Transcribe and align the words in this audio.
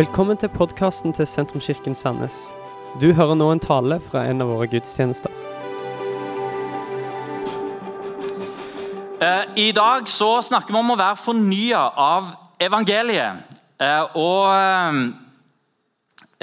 Velkommen 0.00 0.38
til 0.40 0.48
podkasten 0.48 1.12
til 1.12 1.26
Sentrumskirken 1.28 1.92
Sandnes. 1.94 2.36
Du 3.02 3.10
hører 3.12 3.34
nå 3.36 3.50
en 3.52 3.60
tale 3.60 3.98
fra 4.00 4.22
en 4.30 4.40
av 4.40 4.48
våre 4.48 4.64
gudstjenester. 4.72 5.28
Eh, 9.20 9.44
I 9.60 9.66
dag 9.76 10.08
så 10.08 10.30
snakker 10.46 10.72
vi 10.72 10.80
om 10.80 10.94
å 10.94 10.96
være 10.96 11.20
fornya 11.20 11.82
av 12.00 12.30
evangeliet. 12.64 13.60
Eh, 13.76 14.16
og 14.16 14.48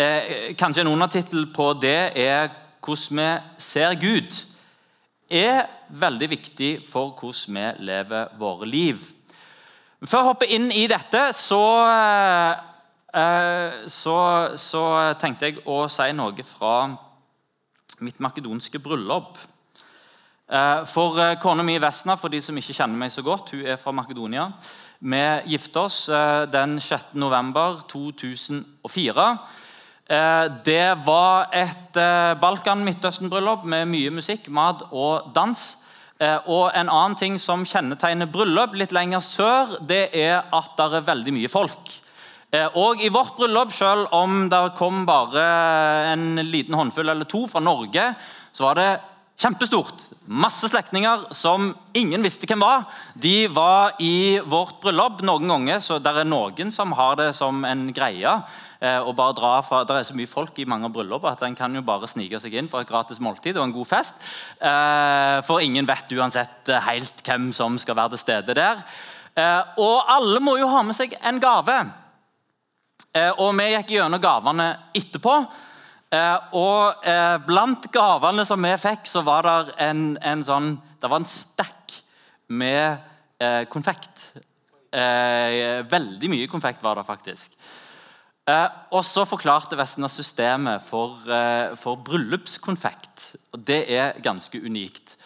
eh, 0.05 0.53
kanskje 0.61 0.85
en 0.85 0.93
undertittel 0.93 1.49
på 1.49 1.73
det 1.81 2.13
er 2.13 2.53
'Hvordan 2.85 3.17
vi 3.17 3.41
ser 3.57 3.97
Gud'. 3.97 4.45
er 5.31 5.65
veldig 5.89 6.29
viktig 6.29 6.85
for 6.91 7.09
hvordan 7.09 7.55
vi 7.55 7.85
lever 7.85 8.27
våre 8.37 8.65
liv. 8.67 8.97
Før 10.05 10.17
jeg 10.17 10.25
hopper 10.27 10.45
inn 10.45 10.71
i 10.71 10.87
dette, 10.87 11.33
så, 11.33 11.65
så, 13.13 14.17
så 14.59 14.81
tenkte 15.19 15.47
jeg 15.47 15.61
å 15.65 15.85
si 15.89 16.09
noe 16.13 16.43
fra 16.45 16.73
mitt 18.03 18.19
makedonske 18.21 18.79
bryllup. 18.83 19.37
Eh, 20.47 20.83
For 20.87 21.19
eh, 21.19 21.35
kona 21.41 21.63
mi 21.63 21.77
Vesna, 21.81 22.15
for 22.15 22.31
de 22.31 22.39
som 22.43 22.57
ikke 22.57 22.75
kjenner 22.77 22.99
meg 22.99 23.11
så 23.11 23.23
godt, 23.25 23.51
hun 23.51 23.65
er 23.67 23.79
fra 23.79 23.91
Makedonia. 23.95 24.49
Vi 24.99 25.23
gifta 25.53 25.87
oss 25.87 26.07
eh, 26.09 26.45
den 26.51 26.79
6. 26.79 27.15
november 27.19 27.81
2004. 27.91 29.27
Eh, 30.07 30.45
Det 30.63 30.85
var 31.05 31.49
et 31.51 31.99
eh, 31.99 32.33
Balkan-Midtøsten-bryllup 32.39 33.65
med 33.67 33.89
mye 33.91 34.13
musikk, 34.21 34.47
mat 34.49 34.85
og 34.91 35.33
dans. 35.35 35.65
Eh, 36.19 36.37
Og 36.47 36.71
En 36.73 36.89
annen 36.89 37.15
ting 37.19 37.37
som 37.39 37.65
kjennetegner 37.65 38.31
bryllup 38.31 38.73
litt 38.73 38.95
lenger 38.95 39.19
sør, 39.19 39.77
det 39.81 40.09
er 40.15 40.45
at 40.53 40.77
det 40.77 40.93
er 40.93 41.09
veldig 41.11 41.33
mye 41.33 41.51
folk. 41.51 41.91
Eh, 42.53 42.69
Og 42.79 43.01
I 43.03 43.09
vårt 43.11 43.35
bryllup, 43.35 43.71
selv 43.75 44.07
om 44.15 44.47
det 44.49 44.63
kom 44.77 45.05
bare 45.05 45.43
en 46.13 46.35
liten 46.47 46.77
håndfull 46.77 47.09
eller 47.09 47.25
to 47.27 47.45
fra 47.47 47.59
Norge, 47.59 48.13
så 48.55 48.69
var 48.69 48.75
det 48.79 48.91
kjempestort. 49.37 50.05
Masse 50.27 50.65
slektninger 50.67 51.27
som 51.35 51.75
ingen 51.93 52.23
visste 52.25 52.47
hvem 52.49 52.63
var. 52.63 52.87
De 53.13 53.47
var 53.53 53.93
i 54.01 54.39
vårt 54.47 54.79
bryllup 54.81 55.21
noen 55.27 55.47
ganger, 55.51 55.83
så 55.83 55.99
det 56.01 56.13
er 56.15 56.25
noen 56.25 56.71
som 56.73 56.95
har 56.97 57.19
det 57.19 57.35
som 57.35 57.63
en 57.67 57.91
greie. 57.93 58.31
Og 58.79 59.15
bare 59.17 59.33
dra 59.33 59.61
fra, 59.61 59.83
Det 59.83 59.95
er 59.95 60.03
så 60.03 60.15
mye 60.15 60.27
folk 60.29 60.57
i 60.59 60.65
mange 60.65 60.89
bryllup 60.93 61.23
at 61.25 61.41
en 61.43 61.55
kan 61.55 61.73
jo 61.73 61.81
bare 61.81 62.07
snike 62.07 62.39
seg 62.39 62.53
inn 62.53 62.67
for 62.67 62.81
et 62.81 62.87
gratis 62.89 63.19
måltid 63.19 63.57
og 63.57 63.63
en 63.63 63.73
god 63.73 63.87
fest. 63.87 64.13
Eh, 64.61 65.41
For 65.41 65.59
ingen 65.59 65.85
vet 65.85 66.11
uansett 66.13 66.69
eh, 66.69 66.79
helt 66.81 67.23
hvem 67.23 67.51
som 67.53 67.77
skal 67.77 67.95
være 67.95 68.09
til 68.09 68.19
stede 68.19 68.53
der. 68.53 68.77
Eh, 69.35 69.63
Og 69.77 70.03
alle 70.07 70.39
må 70.39 70.57
jo 70.57 70.67
ha 70.67 70.81
med 70.83 70.95
seg 70.95 71.13
en 71.23 71.39
gave. 71.39 72.06
Eh, 73.15 73.31
Og 73.37 73.55
vi 73.57 73.69
gikk 73.73 73.95
gjennom 73.97 74.21
gavene 74.21 74.67
etterpå. 74.95 75.37
Eh, 76.11 76.37
og 76.55 77.07
eh, 77.07 77.37
blant 77.47 77.89
gavene 77.91 78.45
som 78.47 78.63
vi 78.63 78.75
fikk, 78.79 79.07
så 79.09 79.23
var 79.27 79.47
det 79.47 79.57
en, 79.89 80.17
en 80.23 80.43
sånn 80.47 80.77
Det 81.01 81.09
var 81.11 81.21
en 81.21 81.29
stakk 81.29 81.97
med 82.47 83.13
konfekt. 83.69 84.31
Veldig 84.89 86.29
mye 86.31 86.47
konfekt 86.49 86.81
var 86.81 86.97
det 86.97 87.03
faktisk. 87.05 87.53
Eh, 88.47 88.67
og 88.95 89.03
så 89.03 89.25
forklarte 89.27 89.75
Vestnes 89.75 90.15
systemet 90.15 90.81
for, 90.87 91.19
eh, 91.27 91.75
for 91.75 91.97
bryllupskonfekt. 91.97 93.35
og 93.53 93.65
Det 93.65 93.91
er 93.91 94.21
ganske 94.23 94.55
unikt. 94.63 95.17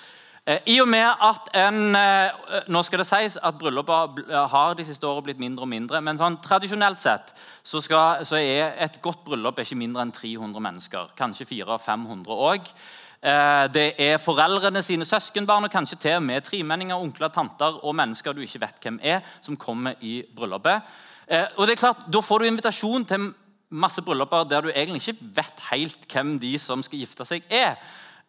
Eh, 0.47 0.57
I 0.73 0.79
og 0.81 0.87
med 0.89 1.05
at 1.05 1.49
en, 1.53 1.95
eh, 1.95 2.63
Nå 2.67 2.81
skal 2.81 3.03
det 3.03 3.07
sies 3.07 3.37
at 3.37 3.59
brylluper 3.59 4.47
har 4.49 4.73
de 4.73 4.85
siste 4.85 5.05
årene 5.05 5.27
blitt 5.27 5.39
mindre 5.39 5.67
og 5.67 5.69
mindre. 5.69 6.01
Men 6.01 6.17
sånn 6.17 6.39
tradisjonelt 6.41 6.99
sett 6.99 7.33
så, 7.63 7.81
skal, 7.81 8.25
så 8.25 8.39
er 8.41 8.73
et 8.81 9.01
godt 9.01 9.23
bryllup 9.25 9.59
ikke 9.61 9.77
mindre 9.77 10.01
enn 10.01 10.11
300 10.11 10.59
mennesker. 10.59 11.13
Kanskje 11.17 11.45
400-500 11.45 12.25
òg. 12.33 12.73
Det 13.21 13.83
er 14.01 14.17
foreldrene 14.17 14.81
sine 14.81 15.05
søskenbarn 15.05 15.67
og 15.67 15.71
kanskje 15.71 15.99
til 16.01 16.15
og 16.17 16.23
med 16.25 16.41
tremenninger, 16.41 16.97
onkler, 16.97 17.29
tanter 17.29 17.77
og 17.85 17.93
mennesker 17.93 18.33
du 18.33 18.41
ikke 18.41 18.63
vet 18.63 18.81
hvem 18.81 18.97
er, 19.03 19.21
som 19.45 19.55
kommer 19.61 19.93
i 20.01 20.23
bryllupet. 20.35 20.81
Eh, 21.27 21.45
Og 21.57 21.67
det 21.67 21.73
er 21.77 21.85
klart, 21.85 22.11
Da 22.11 22.19
får 22.19 22.39
du 22.39 22.45
invitasjon 22.45 23.05
til 23.05 23.33
masse 23.69 24.01
brylluper 24.01 24.43
der 24.49 24.61
du 24.61 24.69
egentlig 24.69 25.07
ikke 25.07 25.35
vet 25.35 25.59
helt 25.69 26.07
hvem 26.11 26.39
de 26.39 26.57
som 26.59 26.81
skal 26.83 26.99
gifte 26.99 27.25
seg, 27.25 27.43
er. 27.49 27.77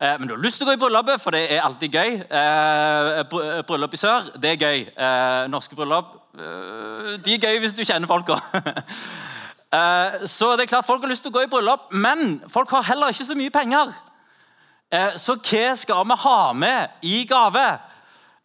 Eh, 0.00 0.18
Men 0.18 0.28
du 0.28 0.34
har 0.34 0.42
lyst 0.42 0.58
til 0.58 0.66
å 0.66 0.70
gå 0.70 0.76
i 0.76 0.80
bryllupet, 0.80 1.20
for 1.22 1.30
det 1.34 1.44
er 1.52 1.62
alltid 1.62 1.92
gøy. 1.94 2.16
Eh, 2.26 3.62
Bryllup 3.68 3.94
i 3.94 4.00
sør, 4.00 4.32
det 4.40 4.50
er 4.54 4.62
gøy. 4.62 4.86
Eh, 4.96 5.48
Norske 5.52 5.76
bryllup 5.78 6.16
eh, 6.38 7.12
de 7.22 7.34
er 7.36 7.44
gøy 7.46 7.60
hvis 7.62 7.76
du 7.76 7.84
kjenner 7.84 8.10
folka. 8.10 8.40
Eh, 9.72 10.26
Så 10.28 10.50
det 10.56 10.66
er 10.66 10.68
klart 10.68 10.84
Folk 10.84 11.00
har 11.00 11.08
lyst 11.08 11.22
til 11.24 11.30
å 11.32 11.36
gå 11.38 11.46
i 11.46 11.48
bryllup, 11.48 11.86
men 11.96 12.42
folk 12.52 12.68
har 12.76 12.82
heller 12.90 13.08
ikke 13.08 13.24
så 13.24 13.32
mye 13.38 13.48
penger. 13.54 13.88
Eh, 14.92 15.14
Så 15.16 15.38
hva 15.40 15.70
skal 15.80 16.02
vi 16.10 16.16
ha 16.26 16.52
med 16.52 16.90
i 17.08 17.22
gave? 17.24 17.62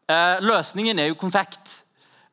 Eh, 0.08 0.38
Løsningen 0.40 1.00
er 1.04 1.10
jo 1.10 1.18
konfekt. 1.20 1.82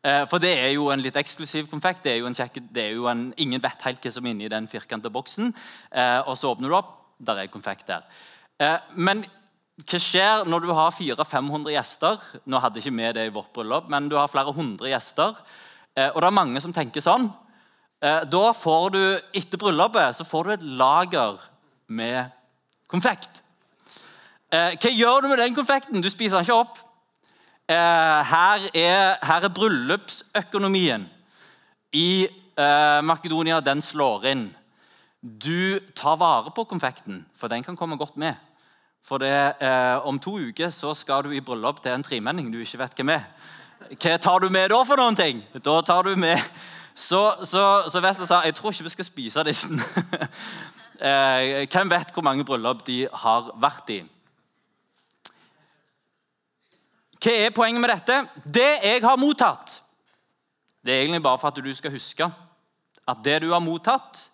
Eh, 0.05 0.23
For 0.31 0.39
det 0.39 0.53
er 0.61 0.71
jo 0.77 0.93
en 0.95 1.03
litt 1.03 1.17
eksklusiv 1.19 1.67
konfekt. 1.73 2.05
Det 2.05 2.13
er 2.13 2.21
jo 2.23 2.29
en 2.31 2.39
kjekke, 2.39 2.63
det 2.71 2.85
er 2.85 2.95
jo 2.95 3.09
en, 3.11 3.33
ingen 3.37 3.61
vet 3.61 3.83
helt 3.83 3.99
hva 4.07 4.13
som 4.15 4.27
er 4.27 4.31
inni 4.37 4.49
den 4.49 4.71
firkanta 4.71 5.11
boksen. 5.11 5.51
Eh, 5.91 6.21
og 6.29 6.39
så 6.39 6.55
åpner 6.55 6.71
du 6.71 6.77
opp, 6.79 6.95
der 7.19 7.43
er 7.43 7.51
konfekt 7.51 7.91
der. 7.91 8.07
Eh, 8.63 8.77
men 8.95 9.25
hva 9.85 9.99
skjer 9.99 10.45
når 10.47 10.63
du 10.63 10.73
har 10.77 10.95
400-500 10.95 11.75
gjester? 11.75 12.27
Nå 12.47 12.61
hadde 12.63 12.81
ikke 12.81 12.95
vi 12.95 13.09
det 13.17 13.27
i 13.27 13.33
vårt 13.35 13.51
bryllup, 13.57 13.89
men 13.91 14.07
du 14.11 14.17
har 14.19 14.31
flere 14.31 14.55
hundre 14.55 14.93
gjester. 14.93 15.35
Eh, 15.97 16.11
og 16.13 16.21
det 16.23 16.29
er 16.29 16.39
mange 16.39 16.63
som 16.63 16.75
tenker 16.75 17.03
sånn. 17.03 17.27
Eh, 18.05 18.23
da 18.31 18.45
får 18.55 18.87
du, 18.95 19.03
etter 19.35 19.61
bryllupet 19.61 20.15
så 20.19 20.27
får 20.29 20.45
du 20.45 20.55
et 20.55 20.69
lager 20.79 21.43
med 21.89 22.31
konfekt. 22.91 23.43
Hva 24.55 24.91
gjør 24.93 25.25
du 25.25 25.27
med 25.33 25.41
den 25.43 25.55
konfekten? 25.57 25.99
Du 25.99 26.07
spiser 26.07 26.37
den 26.37 26.45
ikke 26.47 26.61
opp. 26.61 26.77
Her, 27.67 28.67
er, 28.71 29.17
her 29.19 29.47
er 29.49 29.51
bryllupsøkonomien 29.51 31.09
i 31.99 32.29
Makedonia. 33.03 33.59
Den 33.67 33.83
slår 33.83 34.29
inn. 34.31 34.45
Du 35.25 35.81
tar 35.97 36.19
vare 36.21 36.51
på 36.53 36.67
konfekten, 36.69 37.23
for 37.37 37.49
den 37.49 37.63
kan 37.65 37.77
komme 37.77 37.97
godt 37.97 38.17
med. 38.17 38.35
For 39.05 39.19
det, 39.19 39.57
eh, 39.61 40.07
Om 40.07 40.19
to 40.19 40.39
uker 40.39 40.71
så 40.71 40.95
skal 40.95 41.23
du 41.25 41.31
i 41.31 41.41
bryllup 41.41 41.83
til 41.83 41.93
en 41.93 42.03
tremenning 42.03 42.53
du 42.53 42.59
ikke 42.61 42.79
vet 42.79 42.95
hvem 42.95 43.09
er. 43.09 43.25
Hva 43.89 44.19
tar 44.19 44.39
du 44.39 44.51
med 44.51 44.69
da 44.69 44.83
for 44.85 44.97
noen 44.97 45.17
ting? 45.17 45.43
Da 45.65 45.81
tar 45.81 46.03
du 46.03 46.17
med 46.17 46.39
Så, 46.95 47.35
så, 47.43 47.89
så 47.91 48.01
Wester 48.01 48.27
sa 48.27 48.43
jeg 48.45 48.55
tror 48.55 48.71
ikke 48.71 48.85
vi 48.85 48.89
skal 48.89 49.05
spise 49.05 49.45
disse. 49.45 49.69
eh, 51.09 51.65
hvem 51.67 51.91
vet 51.91 52.13
hvor 52.13 52.23
mange 52.23 52.45
bryllup 52.45 52.87
de 52.87 53.09
har 53.13 53.51
vært 53.57 53.91
i? 53.91 54.05
Hva 57.19 57.33
er 57.33 57.51
poenget 57.51 57.81
med 57.81 57.91
dette? 57.91 58.29
Det 58.45 58.79
jeg 58.85 59.03
har 59.03 59.17
mottatt, 59.17 59.83
det 60.85 60.93
er 60.93 61.01
egentlig 61.01 61.23
bare 61.23 61.39
for 61.39 61.49
at 61.49 61.65
du 61.65 61.75
skal 61.75 61.91
huske 61.91 62.31
at 63.09 63.25
det 63.25 63.43
du 63.43 63.51
har 63.51 63.61
mottatt, 63.61 64.31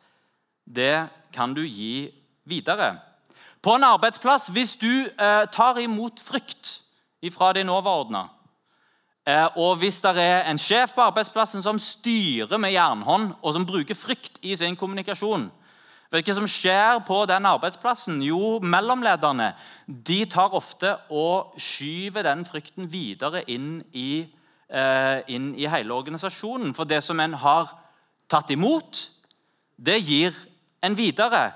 det 0.75 1.09
kan 1.35 1.55
du 1.55 1.63
gi 1.67 2.11
videre. 2.45 2.95
På 3.63 3.75
en 3.77 3.85
arbeidsplass, 3.85 4.49
hvis 4.55 4.77
du 4.81 5.07
eh, 5.07 5.45
tar 5.53 5.79
imot 5.79 6.21
frykt 6.21 6.81
fra 7.35 7.53
din 7.53 7.69
overordna, 7.69 8.29
eh, 9.27 9.47
og 9.57 9.77
hvis 9.83 10.01
det 10.01 10.17
er 10.17 10.49
en 10.49 10.59
sjef 10.59 10.95
på 10.97 11.05
arbeidsplassen 11.05 11.63
som 11.63 11.79
styrer 11.79 12.57
med 12.59 12.73
jernhånd, 12.73 13.35
og 13.43 13.53
som 13.53 13.67
bruker 13.67 13.99
frykt 13.99 14.41
i 14.43 14.57
sin 14.57 14.77
kommunikasjon 14.77 15.51
Vet 16.11 16.27
hva 16.27 16.35
som 16.35 16.47
skjer 16.51 16.97
på 17.07 17.21
den 17.31 17.45
arbeidsplassen? 17.47 18.17
Jo, 18.27 18.59
mellomlederne 18.67 19.53
de 19.87 20.25
tar 20.27 20.57
ofte 20.59 20.97
og 21.07 21.53
skyver 21.55 22.27
den 22.27 22.43
frykten 22.49 22.89
videre 22.91 23.45
inn 23.47 23.77
i, 23.95 24.27
eh, 24.69 25.21
inn 25.31 25.55
i 25.55 25.69
hele 25.71 25.95
organisasjonen. 25.95 26.75
For 26.75 26.85
det 26.85 27.05
som 27.07 27.21
en 27.21 27.35
har 27.35 27.71
tatt 28.27 28.51
imot, 28.51 29.07
det 29.79 30.01
gir 30.03 30.35
en 30.83 30.97
videre. 30.97 31.51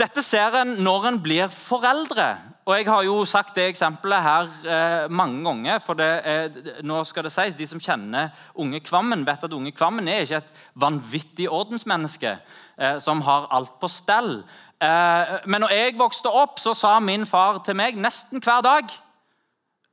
Dette 0.00 0.22
ser 0.24 0.54
en 0.62 0.78
når 0.80 1.06
en 1.10 1.18
blir 1.20 1.50
foreldre. 1.52 2.30
Og 2.64 2.76
Jeg 2.78 2.86
har 2.86 3.02
jo 3.04 3.24
sagt 3.24 3.56
det 3.56 3.66
eksempelet 3.68 4.22
her 4.22 4.48
eh, 4.64 5.10
mange 5.10 5.44
ganger. 5.44 5.78
for 5.78 6.00
eh, 6.00 6.48
nå 6.82 7.04
skal 7.04 7.24
det 7.24 7.32
sies, 7.32 7.54
De 7.54 7.66
som 7.66 7.80
kjenner 7.80 8.30
Unge 8.54 8.80
Kvammen, 8.80 9.26
vet 9.26 9.44
at 9.44 9.52
Unge 9.52 9.72
Kvammen 9.72 10.08
er 10.08 10.22
ikke 10.22 10.36
et 10.36 10.52
vanvittig 10.74 11.50
ordensmenneske 11.50 12.38
eh, 12.78 12.98
som 12.98 13.20
har 13.20 13.48
alt 13.50 13.80
på 13.80 13.88
stell. 13.88 14.44
Eh, 14.80 15.36
men 15.46 15.60
når 15.60 15.74
jeg 15.74 15.98
vokste 15.98 16.32
opp, 16.32 16.58
så 16.58 16.74
sa 16.74 16.98
min 17.00 17.26
far 17.26 17.60
til 17.64 17.76
meg 17.76 17.98
nesten 18.00 18.40
hver 18.40 18.62
dag 18.64 18.92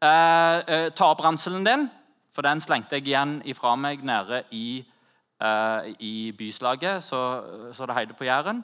eh, 0.03 0.57
eh, 0.67 0.91
Ta 0.95 1.09
opp 1.11 1.23
ranselen 1.25 1.65
din, 1.67 1.89
for 2.35 2.47
den 2.47 2.61
slengte 2.63 2.95
jeg 2.95 3.09
igjen 3.09 3.41
ifra 3.43 3.75
meg 3.75 4.05
nede 4.05 4.45
i, 4.51 4.85
eh, 5.41 5.93
i 5.99 6.31
byslaget, 6.37 7.03
så, 7.03 7.21
så 7.73 7.85
det 7.85 7.95
heide 7.95 8.13
på 8.13 8.27
Jæren. 8.27 8.63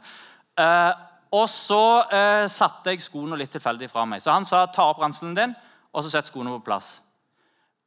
Eh, 0.60 0.94
og 1.34 1.50
så 1.50 2.04
eh, 2.14 2.48
satte 2.52 2.94
jeg 2.94 3.02
skoene 3.02 3.38
litt 3.40 3.52
tilfeldig 3.56 3.90
fra 3.90 4.06
meg. 4.06 4.22
Så 4.22 4.32
han 4.32 4.46
sa 4.46 4.66
ta 4.70 4.92
opp 4.92 5.02
ranselen 5.02 5.34
din, 5.38 5.56
og 5.94 6.04
så 6.04 6.12
sett 6.14 6.30
skoene 6.30 6.54
på 6.54 6.66
plass. 6.68 7.00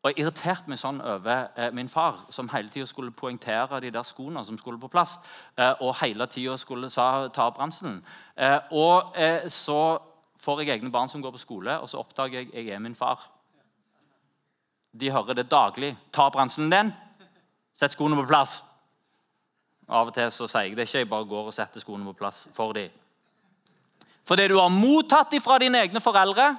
Og 0.02 0.10
jeg 0.10 0.22
irriterte 0.22 0.70
meg 0.70 0.78
sånn 0.78 0.98
over 1.02 1.48
eh, 1.58 1.70
min 1.74 1.88
far, 1.90 2.24
som 2.30 2.50
hele 2.52 2.70
tida 2.70 2.86
skulle 2.86 3.14
poengtere 3.14 3.80
de 3.82 3.92
der 3.94 4.06
skoene 4.06 4.44
som 4.46 4.58
skulle 4.58 4.78
på 4.82 4.90
plass, 4.90 5.16
eh, 5.58 5.72
og 5.82 5.96
hele 6.02 6.26
tida 6.30 6.54
skulle 6.58 6.90
sa, 6.90 7.26
ta 7.34 7.48
opp 7.50 7.58
ranselen. 7.58 8.00
Eh, 8.38 8.58
og 8.70 9.16
eh, 9.18 9.48
så 9.50 9.98
får 10.42 10.62
jeg 10.62 10.76
egne 10.76 10.92
barn 10.94 11.10
som 11.10 11.22
går 11.22 11.34
på 11.34 11.42
skole, 11.42 11.78
og 11.82 11.90
så 11.90 12.02
oppdager 12.02 12.44
jeg 12.44 12.52
jeg 12.54 12.74
er 12.74 12.82
min 12.82 12.94
far. 12.94 13.28
De 14.94 15.10
hører 15.10 15.34
det 15.34 15.50
daglig. 15.50 15.96
Ta 16.12 16.26
opp 16.26 16.38
ranselen 16.38 16.70
din. 16.70 16.92
Sett 17.78 17.92
skoene 17.92 18.16
på 18.18 18.26
plass. 18.26 18.60
Av 19.88 20.08
og 20.08 20.14
til 20.14 20.30
så 20.34 20.48
sier 20.50 20.70
jeg 20.70 20.76
det 20.76 20.88
ikke. 20.88 20.98
Jeg 21.04 21.10
bare 21.10 21.28
går 21.30 21.50
og 21.50 21.54
setter 21.54 21.82
skoene 21.82 22.06
på 22.08 22.16
plass 22.18 22.46
for 22.56 22.74
dem. 22.74 22.90
For 24.26 24.38
det 24.38 24.48
du 24.50 24.58
har 24.58 24.72
mottatt 24.72 25.34
fra 25.42 25.58
dine 25.62 25.78
egne 25.84 26.02
foreldre, 26.02 26.56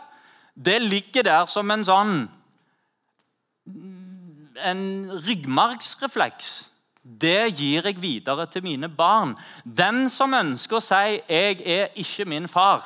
det 0.56 0.80
ligger 0.82 1.28
der 1.28 1.46
som 1.52 1.72
en 1.72 1.84
sånn 1.86 2.16
en 4.64 4.84
ryggmargsrefleks. 5.28 6.70
Det 7.04 7.54
gir 7.56 7.86
jeg 7.86 8.02
videre 8.02 8.48
til 8.52 8.64
mine 8.64 8.90
barn. 8.90 9.36
Den 9.64 10.10
som 10.10 10.34
ønsker 10.34 10.78
å 10.78 10.84
si 10.84 11.22
'jeg 11.30 11.62
er 11.62 11.88
ikke 11.96 12.26
min 12.26 12.48
far', 12.48 12.84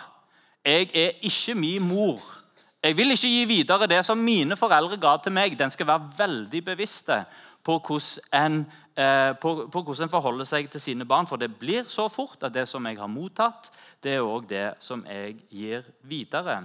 'jeg 0.65 0.89
er 0.95 1.11
ikke 1.21 1.55
min 1.55 1.81
mor', 1.81 2.41
jeg 2.83 2.97
vil 2.97 3.13
ikke 3.13 3.29
gi 3.29 3.45
videre 3.45 3.87
det 3.87 3.99
som 4.05 4.17
mine 4.17 4.55
foreldre 4.57 4.97
ga 4.97 5.17
til 5.21 5.31
meg. 5.31 5.53
Den 5.57 5.69
skal 5.69 5.87
være 5.87 6.11
veldig 6.17 6.65
bevisste 6.65 7.25
på 7.63 7.77
hvordan 7.79 8.45
en, 8.45 8.61
eh, 8.97 9.31
på, 9.41 9.67
på 9.71 9.81
hvordan 9.81 10.07
en 10.07 10.13
forholder 10.13 10.47
seg 10.47 10.69
til 10.71 10.81
sine 10.81 11.05
barn. 11.05 11.27
For 11.29 11.37
det 11.37 11.53
blir 11.59 11.85
så 11.89 12.07
fort 12.09 12.43
at 12.43 12.53
det 12.53 12.67
som 12.69 12.85
jeg 12.85 12.97
har 12.99 13.11
mottatt, 13.11 13.71
det 14.03 14.15
er 14.17 14.25
òg 14.25 14.47
det 14.49 14.67
som 14.79 15.05
jeg 15.05 15.37
gir 15.49 15.85
videre. 16.01 16.63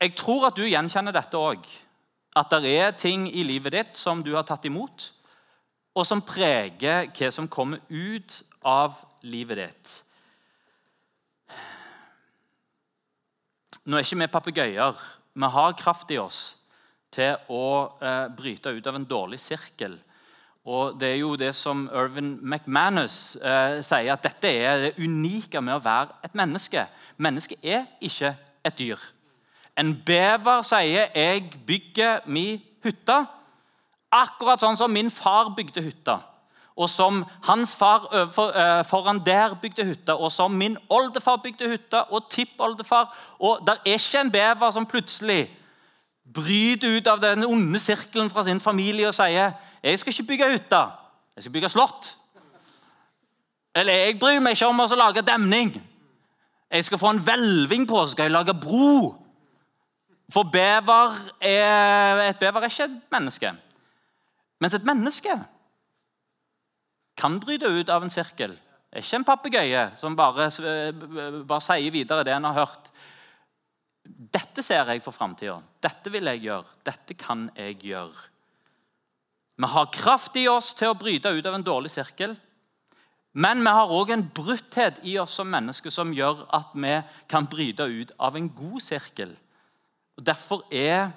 Jeg 0.00 0.16
tror 0.16 0.48
at 0.48 0.56
du 0.56 0.64
gjenkjenner 0.66 1.14
dette 1.16 1.40
òg. 1.40 1.66
At 2.36 2.50
det 2.52 2.72
er 2.76 2.96
ting 2.96 3.28
i 3.32 3.44
livet 3.48 3.72
ditt 3.72 3.96
som 3.96 4.22
du 4.24 4.34
har 4.34 4.44
tatt 4.44 4.66
imot, 4.68 5.12
og 5.96 6.04
som 6.04 6.20
preger 6.20 7.08
hva 7.08 7.30
som 7.32 7.48
kommer 7.48 7.80
ut 7.88 8.42
av 8.66 8.98
livet 9.24 9.62
ditt. 9.62 9.94
Nå 13.86 13.96
er 13.96 14.04
ikke 14.04 14.18
vi 14.20 14.26
papegøyer. 14.26 15.00
Vi 15.36 15.48
har 15.54 15.76
kraft 15.78 16.10
i 16.10 16.18
oss 16.18 16.55
til 17.16 17.52
å 17.52 17.66
eh, 18.00 18.26
bryte 18.36 18.72
ut 18.76 18.86
av 18.86 18.98
en 18.98 19.08
dårlig 19.08 19.40
sirkel. 19.40 19.96
Og 20.66 20.98
Det 20.98 21.08
er 21.12 21.20
jo 21.20 21.36
det 21.38 21.52
som 21.54 21.84
Irvin 21.94 22.36
McManus 22.42 23.36
eh, 23.38 23.78
sier, 23.86 24.12
at 24.12 24.24
dette 24.26 24.50
er 24.50 24.80
det 24.82 24.94
unike 24.98 25.62
med 25.62 25.78
å 25.78 25.82
være 25.84 26.16
et 26.26 26.34
menneske. 26.34 26.86
Mennesket 27.22 27.62
er 27.62 27.86
ikke 28.00 28.34
et 28.66 28.78
dyr. 28.78 29.02
En 29.76 29.94
bever 30.06 30.62
sier 30.62 31.10
'jeg 31.14 31.52
bygger 31.66 32.20
mi 32.26 32.62
hytte', 32.84 33.26
akkurat 34.12 34.60
sånn 34.60 34.76
som 34.76 34.90
min 34.90 35.10
far 35.10 35.54
bygde 35.56 35.82
hytta 35.82 36.20
og 36.76 36.90
som 36.92 37.22
hans 37.42 37.76
far 37.76 38.04
eh, 38.12 38.82
foran 38.84 39.22
der 39.24 39.54
bygde 39.62 39.84
hytta, 39.84 40.14
og 40.14 40.32
som 40.32 40.52
min 40.52 40.76
oldefar 40.92 41.36
bygde 41.36 41.68
hytta, 41.68 42.04
og 42.12 42.28
tippoldefar 42.30 43.14
Og 43.38 43.60
det 43.66 43.78
er 43.78 43.96
ikke 43.96 44.20
en 44.20 44.30
bever 44.30 44.70
som 44.70 44.86
plutselig 44.86 45.50
bryter 46.34 46.98
ut 46.98 47.06
av 47.06 47.20
den 47.20 47.44
onde 47.46 47.78
sirkelen 47.78 48.30
fra 48.30 48.44
sin 48.44 48.60
familie 48.60 49.08
og 49.08 49.14
sier 49.14 49.52
'Jeg 49.82 49.98
skal 49.98 50.12
ikke 50.12 50.28
bygge 50.28 50.52
hytte, 50.52 50.82
jeg 51.36 51.42
skal 51.42 51.52
bygge 51.52 51.68
slott'. 51.68 52.16
Eller 53.74 53.92
'Jeg 53.92 54.18
bryr 54.18 54.40
meg 54.40 54.52
ikke 54.52 54.66
om 54.66 54.80
å 54.80 54.94
lage 54.96 55.22
demning'. 55.22 55.80
Jeg 56.70 56.84
skal 56.84 56.98
få 56.98 57.10
en 57.10 57.20
hvelving 57.20 57.88
på, 57.88 58.06
så 58.06 58.12
skal 58.12 58.22
jeg 58.22 58.32
lage 58.32 58.54
bro. 58.54 59.14
For 60.32 60.42
bever 60.42 61.14
er, 61.40 62.28
et 62.28 62.38
bever 62.38 62.60
er 62.60 62.64
ikke 62.64 62.84
et 62.84 63.02
menneske. 63.12 63.52
Mens 64.60 64.74
et 64.74 64.84
menneske 64.84 65.44
kan 67.16 67.40
bryte 67.40 67.68
ut 67.68 67.88
av 67.92 68.02
en 68.02 68.10
sirkel. 68.10 68.50
Det 68.50 68.98
er 68.98 69.04
ikke 69.04 69.16
en 69.20 69.28
papegøye 69.28 69.84
som 70.00 70.16
bare, 70.16 70.48
bare, 71.46 71.60
sier 71.60 71.92
videre 71.92 72.24
det 72.24 72.34
en 72.34 72.48
har 72.48 72.58
hørt. 72.64 72.90
Dette 74.06 74.62
ser 74.64 74.88
jeg 74.92 75.02
for 75.04 75.14
framtida. 75.14 75.58
Dette 75.82 76.10
vil 76.12 76.28
jeg 76.30 76.44
gjøre. 76.46 76.78
Dette 76.86 77.16
kan 77.18 77.48
jeg 77.56 77.78
gjøre. 77.82 78.26
Vi 79.56 79.70
har 79.72 79.92
kraft 79.92 80.36
i 80.36 80.46
oss 80.52 80.74
til 80.76 80.92
å 80.92 80.98
bryte 80.98 81.32
ut 81.32 81.46
av 81.48 81.56
en 81.56 81.64
dårlig 81.64 81.90
sirkel. 81.94 82.34
Men 83.36 83.60
vi 83.64 83.72
har 83.72 83.92
òg 83.92 84.12
en 84.14 84.24
brutthet 84.32 85.02
i 85.04 85.18
oss 85.20 85.34
som 85.36 85.48
mennesker 85.52 85.92
som 85.92 86.12
gjør 86.16 86.46
at 86.56 86.72
vi 86.72 86.94
kan 87.28 87.48
bryte 87.48 87.84
ut 87.84 88.12
av 88.16 88.36
en 88.36 88.48
god 88.48 88.80
sirkel. 88.84 89.34
Og 90.16 90.24
Derfor 90.24 90.64
er 90.72 91.10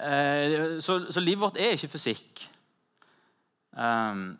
eh, 0.00 0.78
så, 0.80 1.02
så 1.12 1.20
livet 1.20 1.44
vårt 1.44 1.60
er 1.60 1.76
ikke 1.76 1.92
fysikk. 1.92 2.46
Um, 3.76 4.38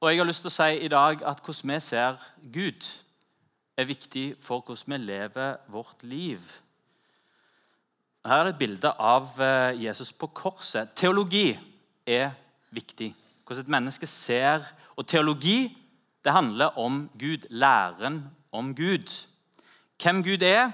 og 0.00 0.10
jeg 0.10 0.20
har 0.20 0.28
lyst 0.28 0.44
til 0.44 0.52
å 0.52 0.56
si 0.56 0.80
i 0.84 0.90
dag 0.92 1.22
at 1.24 1.44
hvordan 1.44 1.74
vi 1.74 1.80
ser 1.80 2.24
Gud, 2.52 2.88
er 3.76 3.88
viktig 3.88 4.36
for 4.42 4.62
hvordan 4.62 4.94
vi 4.94 5.06
lever 5.06 5.56
vårt 5.68 6.02
liv. 6.02 6.40
Her 8.24 8.44
er 8.44 8.52
et 8.52 8.58
bilde 8.58 8.90
av 8.98 9.40
eh, 9.42 9.82
Jesus 9.84 10.12
på 10.12 10.30
korset. 10.32 10.94
Teologi 10.96 11.52
er 12.06 12.30
viktig. 12.72 13.10
Hvordan 13.44 13.66
et 13.66 13.74
menneske 13.76 14.06
ser 14.06 14.64
Og 14.96 15.06
teologi 15.06 15.76
det 16.24 16.32
handler 16.32 16.78
om 16.78 17.10
Gud, 17.18 17.38
læren 17.50 18.30
om 18.52 18.74
Gud. 18.74 19.26
Hvem 20.02 20.22
Gud 20.22 20.42
er, 20.42 20.70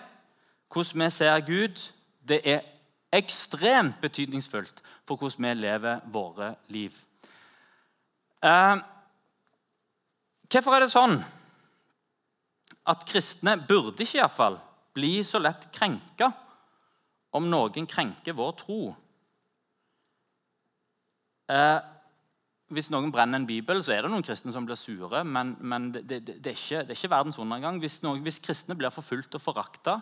hvordan 0.73 1.05
vi 1.05 1.11
ser 1.11 1.41
Gud, 1.41 1.93
det 2.29 2.41
er 2.45 2.61
ekstremt 3.13 3.95
betydningsfullt 4.01 4.83
for 5.09 5.17
hvordan 5.17 5.49
vi 5.49 5.55
lever 5.55 6.01
våre 6.13 6.55
liv. 6.69 6.93
Eh, 8.45 8.77
hvorfor 10.53 10.77
er 10.77 10.85
det 10.85 10.93
sånn 10.93 11.19
at 12.91 13.07
kristne 13.09 13.57
burde 13.69 14.05
ikke 14.05 14.25
i 14.25 14.33
fall, 14.33 14.59
bli 14.97 15.21
så 15.27 15.41
lett 15.43 15.69
krenka 15.75 16.33
om 17.37 17.47
noen 17.51 17.87
krenker 17.89 18.37
vår 18.37 18.53
tro? 18.59 18.81
Eh, 21.51 21.79
hvis 22.71 22.91
noen 22.93 23.11
brenner 23.11 23.41
en 23.41 23.47
bibel, 23.49 23.81
så 23.83 23.97
er 23.97 24.05
det 24.05 24.11
noen 24.13 24.23
kristne 24.23 24.53
som 24.55 24.67
blir 24.67 24.79
sure. 24.79 25.25
Men, 25.27 25.57
men 25.59 25.89
det, 25.95 26.05
det, 26.07 26.21
det, 26.29 26.53
er 26.53 26.59
ikke, 26.59 26.83
det, 26.87 26.95
er 26.95 26.99
ikke, 26.99 27.13
verdens 27.17 27.41
undergang. 27.43 27.81
Hvis, 27.83 27.99
noen, 28.05 28.23
hvis 28.23 28.39
kristne 28.43 28.77
blir 28.79 28.95
forfulgt 28.95 29.35
og 29.35 29.43
forakta, 29.43 29.97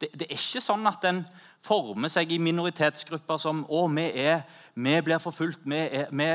det, 0.00 0.10
er 0.26 0.36
ikke 0.36 0.62
sånn 0.64 0.84
at 0.88 1.04
en 1.08 1.22
former 1.64 2.12
seg 2.12 2.32
i 2.32 2.40
minoritetsgrupper 2.40 3.40
som 3.40 3.62
å, 3.68 3.86
vi, 3.92 4.06
er, 4.20 4.44
vi 4.76 4.96
blir 5.04 5.20
forfulgt, 5.20 5.64
vi 5.68 5.80
er, 5.80 6.12
vi, 6.12 6.28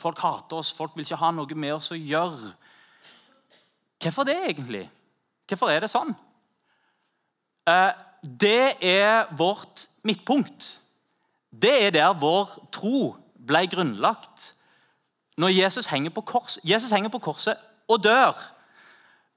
folk 0.00 0.20
hater 0.24 0.60
oss, 0.60 0.72
folk 0.76 0.96
vil 0.96 1.08
ikke 1.08 1.20
ha 1.20 1.32
noe 1.36 1.60
med 1.64 1.76
oss 1.76 1.92
å 1.92 1.98
gjøre. 2.00 2.52
Hvorfor 4.02 4.28
det, 4.28 4.38
egentlig? 4.50 4.86
Hvorfor 5.52 5.68
er 5.68 5.84
det 5.84 5.90
sånn? 5.92 6.14
Eh, 7.68 7.90
det 8.22 8.78
er 8.80 9.28
vårt 9.36 9.86
midtpunkt. 10.06 10.78
Det 11.52 11.74
er 11.88 11.92
der 11.92 12.14
vår 12.16 12.54
tro 12.72 13.12
ble 13.36 13.66
grunnlagt 13.68 14.52
når 15.36 15.52
Jesus 15.52 15.88
henger 15.90 16.12
på, 16.14 16.22
kors, 16.24 16.58
Jesus 16.64 16.92
henger 16.92 17.12
på 17.12 17.20
korset 17.20 17.60
og 17.90 18.00
dør. 18.04 18.36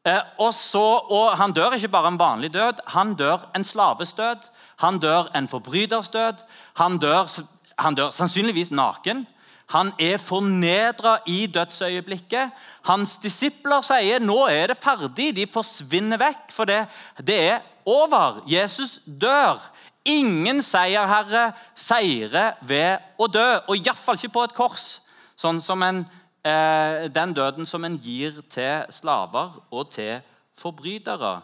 Eh, 0.08 0.22
og, 0.40 0.54
så, 0.54 0.84
og 1.12 1.36
Han 1.38 1.52
dør 1.52 1.76
ikke 1.76 1.92
bare 1.92 2.14
en 2.14 2.20
vanlig 2.20 2.54
død, 2.54 2.84
han 2.96 3.16
dør 3.16 3.50
en 3.56 3.64
slaves 3.64 4.14
død. 4.14 4.50
Han 4.78 5.00
dør 5.00 5.32
en 5.36 5.48
forbryters 5.48 6.10
død. 6.10 6.46
Han 6.78 7.00
dør, 7.00 7.28
han 7.80 7.96
dør 7.96 8.10
sannsynligvis 8.10 8.72
naken. 8.72 9.26
Han 9.74 9.92
er 10.00 10.18
fornedra 10.22 11.18
i 11.28 11.46
dødsøyeblikket. 11.50 12.52
Hans 12.86 13.18
disipler 13.24 13.82
sier 13.86 14.22
nå 14.22 14.46
er 14.52 14.70
det 14.72 14.78
ferdig. 14.78 15.32
De 15.36 15.48
forsvinner 15.50 16.22
vekk, 16.22 16.52
for 16.54 16.70
det, 16.70 16.84
det 17.26 17.40
er 17.50 17.64
over. 17.86 18.44
Jesus 18.50 19.00
dør. 19.06 19.58
Ingen 20.06 20.62
seierherre 20.62 21.48
seirer 21.74 22.60
ved 22.62 23.02
å 23.18 23.26
dø, 23.26 23.48
og 23.66 23.80
iallfall 23.80 24.20
ikke 24.20 24.36
på 24.36 24.44
et 24.46 24.54
kors. 24.54 24.86
Sånn 25.36 25.58
som 25.62 25.82
en, 25.82 26.06
eh, 26.46 27.10
den 27.10 27.34
døden 27.34 27.66
som 27.66 27.84
en 27.84 27.98
gir 27.98 28.44
til 28.50 28.86
slaver 28.94 29.58
og 29.72 29.90
til 29.92 30.22
forbrytere. 30.56 31.42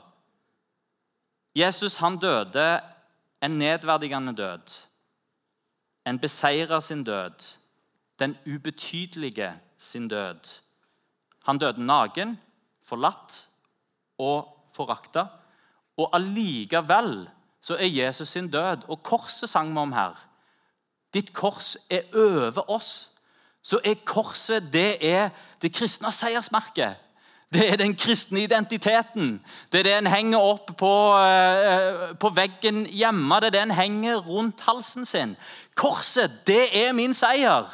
Jesus 1.56 1.98
han 1.98 2.18
døde 2.18 2.82
en 3.42 3.58
nedverdigende 3.58 4.36
død. 4.38 4.78
En 6.06 6.20
beseirer 6.20 6.80
sin 6.80 7.04
død. 7.04 7.61
Den 8.22 8.38
ubetydelige 8.46 9.50
sin 9.78 10.08
død. 10.08 10.62
Han 11.44 11.58
døde 11.58 11.82
naken, 11.82 12.38
forlatt 12.86 13.48
og 14.22 14.70
forakta. 14.76 15.26
Og 15.98 16.14
allikevel 16.16 17.30
så 17.62 17.76
er 17.76 17.90
Jesus 17.90 18.30
sin 18.30 18.52
død, 18.52 18.86
og 18.88 19.04
korset 19.04 19.50
sang 19.50 19.74
vi 19.74 19.78
om 19.78 19.94
her. 19.94 20.28
Ditt 21.14 21.34
kors 21.34 21.78
er 21.90 22.06
over 22.14 22.70
oss 22.70 23.12
så 23.62 23.80
er 23.86 24.02
korset 24.06 24.74
det, 24.74 24.98
er 25.06 25.30
det 25.62 25.74
kristne 25.74 26.12
seiersmerket. 26.12 26.98
Det 27.54 27.66
er 27.68 27.76
den 27.78 27.96
kristne 27.96 28.44
identiteten. 28.44 29.42
Det 29.72 29.80
er 29.80 29.84
det 29.84 29.94
en 29.98 30.08
henger 30.08 30.40
opp 30.40 30.72
på, 30.80 30.94
eh, 31.20 32.16
på 32.16 32.30
veggen 32.30 32.86
hjemme. 32.86 33.40
Det 33.40 33.48
er 33.48 33.52
det 33.58 33.62
en 33.62 33.76
henger 33.76 34.18
rundt 34.18 34.62
halsen 34.62 35.06
sin. 35.06 35.36
Korset, 35.76 36.32
det 36.48 36.86
er 36.86 36.94
min 36.94 37.14
seier. 37.14 37.68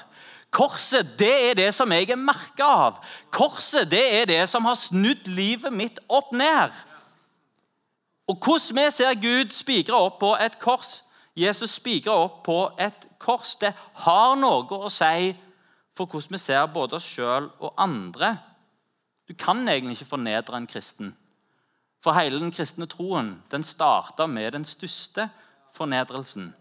Korset, 0.51 1.19
det 1.19 1.33
er 1.49 1.57
det 1.59 1.71
som 1.75 1.91
jeg 1.91 2.09
er 2.09 2.19
merka 2.19 2.67
av. 2.87 3.01
Korset, 3.31 3.89
det 3.91 4.03
er 4.21 4.29
det 4.29 4.43
som 4.49 4.65
har 4.65 4.77
snudd 4.79 5.27
livet 5.27 5.73
mitt 5.73 5.99
opp 6.07 6.31
ned. 6.31 6.71
Og 8.27 8.39
hvordan 8.43 8.79
vi 8.79 8.91
ser 8.91 9.19
Gud 9.21 9.51
spikra 9.55 9.99
opp 10.07 10.19
på 10.19 10.33
et 10.39 10.57
kors, 10.59 11.01
Jesus 11.37 11.77
spikra 11.77 12.15
opp 12.25 12.41
på 12.47 12.57
et 12.79 13.07
kors, 13.19 13.55
det 13.59 13.73
har 14.03 14.35
noe 14.39 14.79
å 14.87 14.91
si 14.91 15.35
for 15.97 16.09
hvordan 16.09 16.35
vi 16.35 16.41
ser 16.41 16.65
både 16.73 16.97
oss 16.97 17.07
sjøl 17.07 17.49
og 17.59 17.73
andre. 17.77 18.37
Du 19.27 19.33
kan 19.35 19.67
egentlig 19.67 19.97
ikke 19.97 20.13
fornedre 20.15 20.57
en 20.57 20.67
kristen. 20.67 21.15
For 22.03 22.15
hele 22.15 22.39
den 22.39 22.53
kristne 22.53 22.87
troen 22.87 23.37
den 23.51 23.63
starta 23.63 24.27
med 24.27 24.53
den 24.55 24.65
største 24.65 25.29
fornedrelsen. 25.75 26.53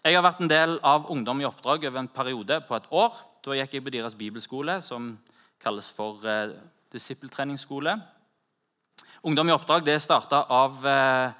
Jeg 0.00 0.16
har 0.16 0.22
vært 0.24 0.38
en 0.40 0.48
del 0.48 0.78
av 0.80 1.10
Ungdom 1.12 1.42
i 1.42 1.44
oppdrag 1.44 1.82
over 1.84 2.00
en 2.00 2.06
periode 2.08 2.56
på 2.64 2.72
et 2.72 2.86
år. 2.88 3.18
Da 3.44 3.52
gikk 3.58 3.74
jeg 3.76 3.82
på 3.84 3.92
deres 3.92 4.14
bibelskole, 4.16 4.78
som 4.80 5.10
kalles 5.60 5.90
for 5.92 6.24
eh, 6.24 6.54
disippeltreningsskole. 6.88 7.98
Ungdom 9.28 9.50
i 9.50 9.52
oppdrag 9.52 9.84
det 9.84 9.98
starta 10.00 10.46
av 10.56 10.86
eh, 10.88 11.34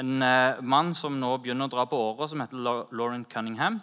en 0.00 0.24
eh, 0.24 0.62
mann 0.64 0.94
som 0.96 1.18
nå 1.20 1.34
begynner 1.44 1.68
å 1.68 1.74
dra 1.74 1.84
på 1.84 2.00
året, 2.06 2.32
som 2.32 2.40
heter 2.40 2.88
Lauren 2.96 3.26
Cunningham. 3.28 3.82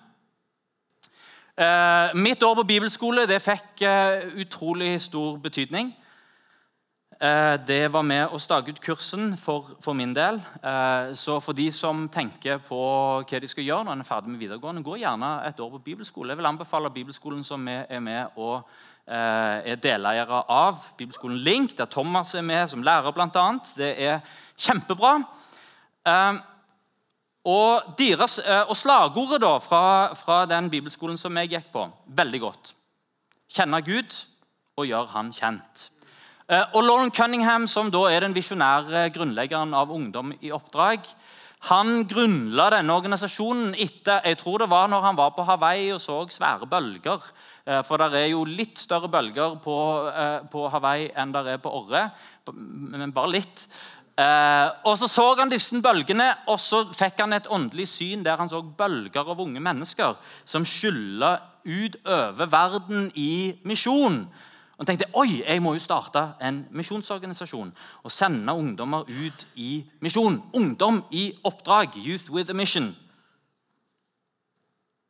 Eh, 1.53 2.17
mitt 2.17 2.41
år 2.41 2.57
på 2.57 2.65
bibelskole 2.73 3.27
det 3.29 3.37
fikk 3.45 3.85
eh, 3.85 4.31
utrolig 4.41 4.95
stor 5.11 5.37
betydning. 5.45 5.93
Eh, 7.19 7.55
det 7.67 7.91
var 7.93 8.03
med 8.05 8.31
å 8.33 8.39
stake 8.41 8.73
ut 8.73 8.79
kursen 8.81 9.35
for, 9.37 9.75
for 9.83 9.95
min 9.97 10.13
del. 10.15 10.39
Eh, 10.63 11.11
så 11.17 11.37
for 11.43 11.55
de 11.57 11.67
som 11.75 12.07
tenker 12.11 12.61
på 12.65 12.79
hva 13.21 13.41
de 13.43 13.49
skal 13.51 13.67
gjøre 13.67 13.85
når 13.85 13.97
en 13.97 14.03
er 14.03 14.07
ferdig 14.07 14.33
med 14.33 14.41
videregående, 14.41 14.85
gå 14.85 14.97
gjerne 15.01 15.33
et 15.47 15.61
år 15.61 15.75
på 15.75 15.83
bibelskole. 15.91 16.33
Jeg 16.33 16.41
vil 16.41 16.49
anbefale 16.49 16.91
bibelskolen 16.93 17.45
som 17.45 17.69
vi 17.69 17.77
er 17.83 18.01
med 18.03 18.33
og 18.39 18.63
eh, 19.05 19.73
er 19.73 19.81
deleiere 19.83 20.41
av. 20.49 20.81
Bibelskolen 20.97 21.37
Link, 21.45 21.77
der 21.77 21.91
Thomas 21.91 22.33
er 22.35 22.45
med 22.45 22.65
som 22.71 22.83
lærer, 22.83 23.13
bl.a. 23.13 23.45
Det 23.77 23.93
er 23.93 24.19
kjempebra. 24.57 25.19
Og, 27.43 27.95
deres, 27.99 28.37
og 28.39 28.75
slagordet 28.75 29.41
da, 29.43 29.57
fra, 29.63 29.85
fra 30.15 30.43
den 30.47 30.69
bibelskolen 30.71 31.19
som 31.19 31.35
jeg 31.39 31.51
gikk 31.51 31.71
på, 31.75 31.87
veldig 32.15 32.39
godt. 32.43 32.71
Kjenne 33.51 33.81
Gud 33.83 34.15
og 34.79 34.87
gjøre 34.87 35.11
Han 35.15 35.31
kjent. 35.35 35.89
Eh, 36.53 36.65
og 36.75 36.83
Lauren 36.83 37.11
Cunningham, 37.13 37.67
som 37.67 37.89
da 37.91 38.03
er 38.11 38.25
den 38.25 38.35
visjonære 38.35 39.07
grunnleggeren 39.15 39.73
av 39.77 39.91
Ungdom 39.93 40.33
i 40.43 40.51
oppdrag, 40.53 41.05
han 41.69 42.03
grunnla 42.11 42.65
denne 42.73 42.97
organisasjonen 42.99 43.71
etter 43.79 44.25
jeg 44.27 44.41
tror 44.41 44.59
det 44.59 44.67
var 44.73 44.89
når 44.91 45.05
han 45.05 45.15
var 45.15 45.31
på 45.31 45.45
Hawaii 45.47 45.93
og 45.95 46.01
så 46.03 46.17
svære 46.35 46.67
bølger. 46.69 47.23
Eh, 47.65 47.79
for 47.87 48.01
det 48.01 48.19
er 48.19 48.29
jo 48.33 48.43
litt 48.43 48.77
større 48.81 49.09
bølger 49.09 49.55
på, 49.63 49.77
eh, 50.11 50.43
på 50.51 50.67
Hawaii 50.75 51.09
enn 51.15 51.31
det 51.31 51.45
er 51.55 51.63
på 51.63 51.71
Orre. 51.71 52.09
Men 52.51 53.15
bare 53.15 53.35
litt. 53.39 53.67
Og 54.85 54.97
Så 54.99 55.07
så 55.09 55.23
han 55.39 55.49
disse 55.49 55.79
bølgene, 55.81 56.35
og 56.47 56.59
så 56.59 56.83
fikk 56.93 57.23
han 57.23 57.33
et 57.33 57.47
åndelig 57.49 57.87
syn 57.87 58.21
der 58.23 58.37
han 58.37 58.49
så 58.49 58.61
bølger 58.61 59.25
av 59.25 59.39
unge 59.39 59.59
mennesker 59.59 60.15
som 60.45 60.63
skylla 60.63 61.39
ut 61.65 61.95
over 62.05 62.45
verden 62.45 63.11
i 63.15 63.57
misjon. 63.63 64.27
Og 64.77 64.87
tenkte 64.87 65.09
oi, 65.13 65.43
jeg 65.43 65.61
må 65.61 65.75
jo 65.75 65.83
starte 65.83 66.33
en 66.41 66.63
misjonsorganisasjon 66.73 67.71
og 68.03 68.11
sende 68.11 68.55
ungdommer 68.57 69.05
ut 69.05 69.47
i 69.55 69.83
misjon. 70.01 70.41
Ungdom 70.53 71.03
i 71.11 71.29
oppdrag. 71.45 71.97
Youth 71.97 72.31
with 72.33 72.49
a 72.49 72.57
mission. 72.57 72.95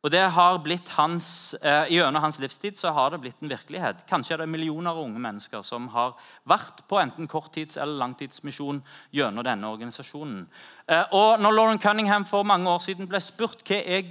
Og 0.04 0.10
det 0.12 0.20
har 0.36 0.58
blitt 0.60 0.88
hans, 0.98 1.54
eh, 1.62 1.88
Gjennom 1.88 2.22
hans 2.22 2.38
livstid 2.38 2.76
så 2.76 2.92
har 2.92 3.10
det 3.10 3.20
blitt 3.20 3.42
en 3.42 3.48
virkelighet. 3.48 4.04
Kanskje 4.06 4.34
er 4.34 4.36
det 4.38 4.48
millioner 4.48 4.90
av 4.90 4.98
unge 4.98 5.18
mennesker 5.18 5.62
som 5.64 5.88
har 5.88 6.12
vært 6.46 6.86
på 6.88 7.00
enten 7.00 7.26
korttids- 7.26 7.80
eller 7.80 7.96
langtidsmisjon 7.96 8.82
gjennom 9.12 9.44
denne 9.44 9.64
organisasjonen. 9.64 10.46
Eh, 10.88 11.04
og 11.10 11.40
når 11.40 11.52
Lauren 11.52 11.78
Cunningham 11.78 12.26
for 12.26 12.42
mange 12.42 12.68
år 12.68 12.80
siden 12.80 13.08
ble 13.08 13.18
spurt 13.18 13.64
hva 13.64 13.80
er, 13.80 14.02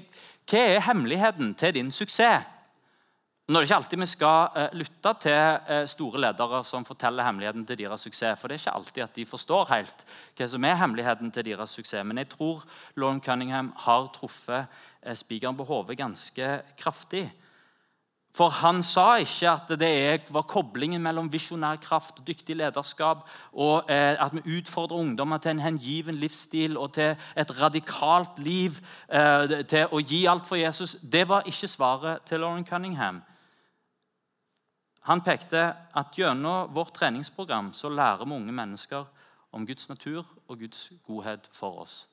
hva 0.48 0.57
er 0.57 0.79
hemmeligheten 0.79 1.55
til 1.55 1.74
din 1.74 1.91
suksess, 1.91 2.43
nå 3.43 3.59
er 3.59 3.63
det 3.63 3.67
ikke 3.67 3.77
alltid 3.81 4.00
vi 4.00 4.07
skal 4.07 4.53
uh, 4.55 4.75
lytte 4.79 5.12
til 5.25 5.57
uh, 5.67 5.83
store 5.91 6.21
ledere 6.23 6.62
som 6.63 6.85
forteller 6.88 7.25
hemmeligheten 7.27 7.65
til 7.67 7.81
deres 7.81 8.05
suksess. 8.07 8.39
For 8.39 8.47
det 8.47 8.55
er 8.55 8.63
ikke 8.63 8.75
alltid 8.79 9.03
at 9.03 9.15
de 9.19 9.25
forstår 9.27 9.67
helt 9.73 10.05
hva 10.38 10.47
som 10.47 10.63
er 10.63 10.79
hemmeligheten 10.79 11.31
til 11.35 11.50
deres 11.50 11.75
suksess. 11.75 12.07
Men 12.07 12.21
jeg 12.21 12.31
tror 12.31 12.63
Lauren 12.95 13.19
Cunningham 13.21 13.73
har 13.83 14.07
truffet 14.15 14.63
uh, 14.63 15.15
spikeren 15.19 15.59
på 15.59 15.67
hodet 15.67 16.00
ganske 16.00 16.53
kraftig. 16.79 17.27
For 18.33 18.50
han 18.50 18.79
sa 18.81 19.19
ikke 19.21 19.50
at 19.51 19.71
det 19.77 20.31
var 20.33 20.47
koblingen 20.50 21.03
mellom 21.05 21.27
visjonær 21.29 21.77
kraft 21.83 22.17
og 22.17 22.25
dyktig 22.25 22.55
lederskap, 22.57 23.27
og 23.53 23.91
eh, 23.93 24.17
at 24.17 24.33
vi 24.33 24.57
utfordrer 24.57 25.03
ungdommer 25.03 25.38
til 25.38 25.53
en 25.53 25.62
hengiven 25.62 26.17
livsstil 26.17 26.77
og 26.77 26.95
til 26.97 27.13
et 27.38 27.53
radikalt 27.59 28.39
liv, 28.41 28.79
eh, 29.13 29.62
til 29.69 29.85
å 29.85 30.01
gi 30.01 30.23
alt 30.25 30.50
for 30.50 30.57
Jesus. 30.57 30.95
Det 31.03 31.27
var 31.29 31.45
ikke 31.45 31.69
svaret 31.69 32.25
til 32.25 32.41
Lauren 32.41 32.65
Cunningham. 32.65 33.21
Han 35.03 35.22
pekte 35.24 35.65
at 35.95 36.15
gjennom 36.15 36.72
vårt 36.74 36.93
treningsprogram 36.95 37.74
så 37.75 37.91
lærer 37.91 38.24
vi 38.24 38.36
unge 38.38 38.55
mennesker 38.55 39.05
om 39.51 39.65
Guds 39.67 39.89
natur 39.89 40.24
og 40.48 40.60
Guds 40.60 40.91
godhet 41.03 41.50
for 41.51 41.83
oss. 41.83 42.07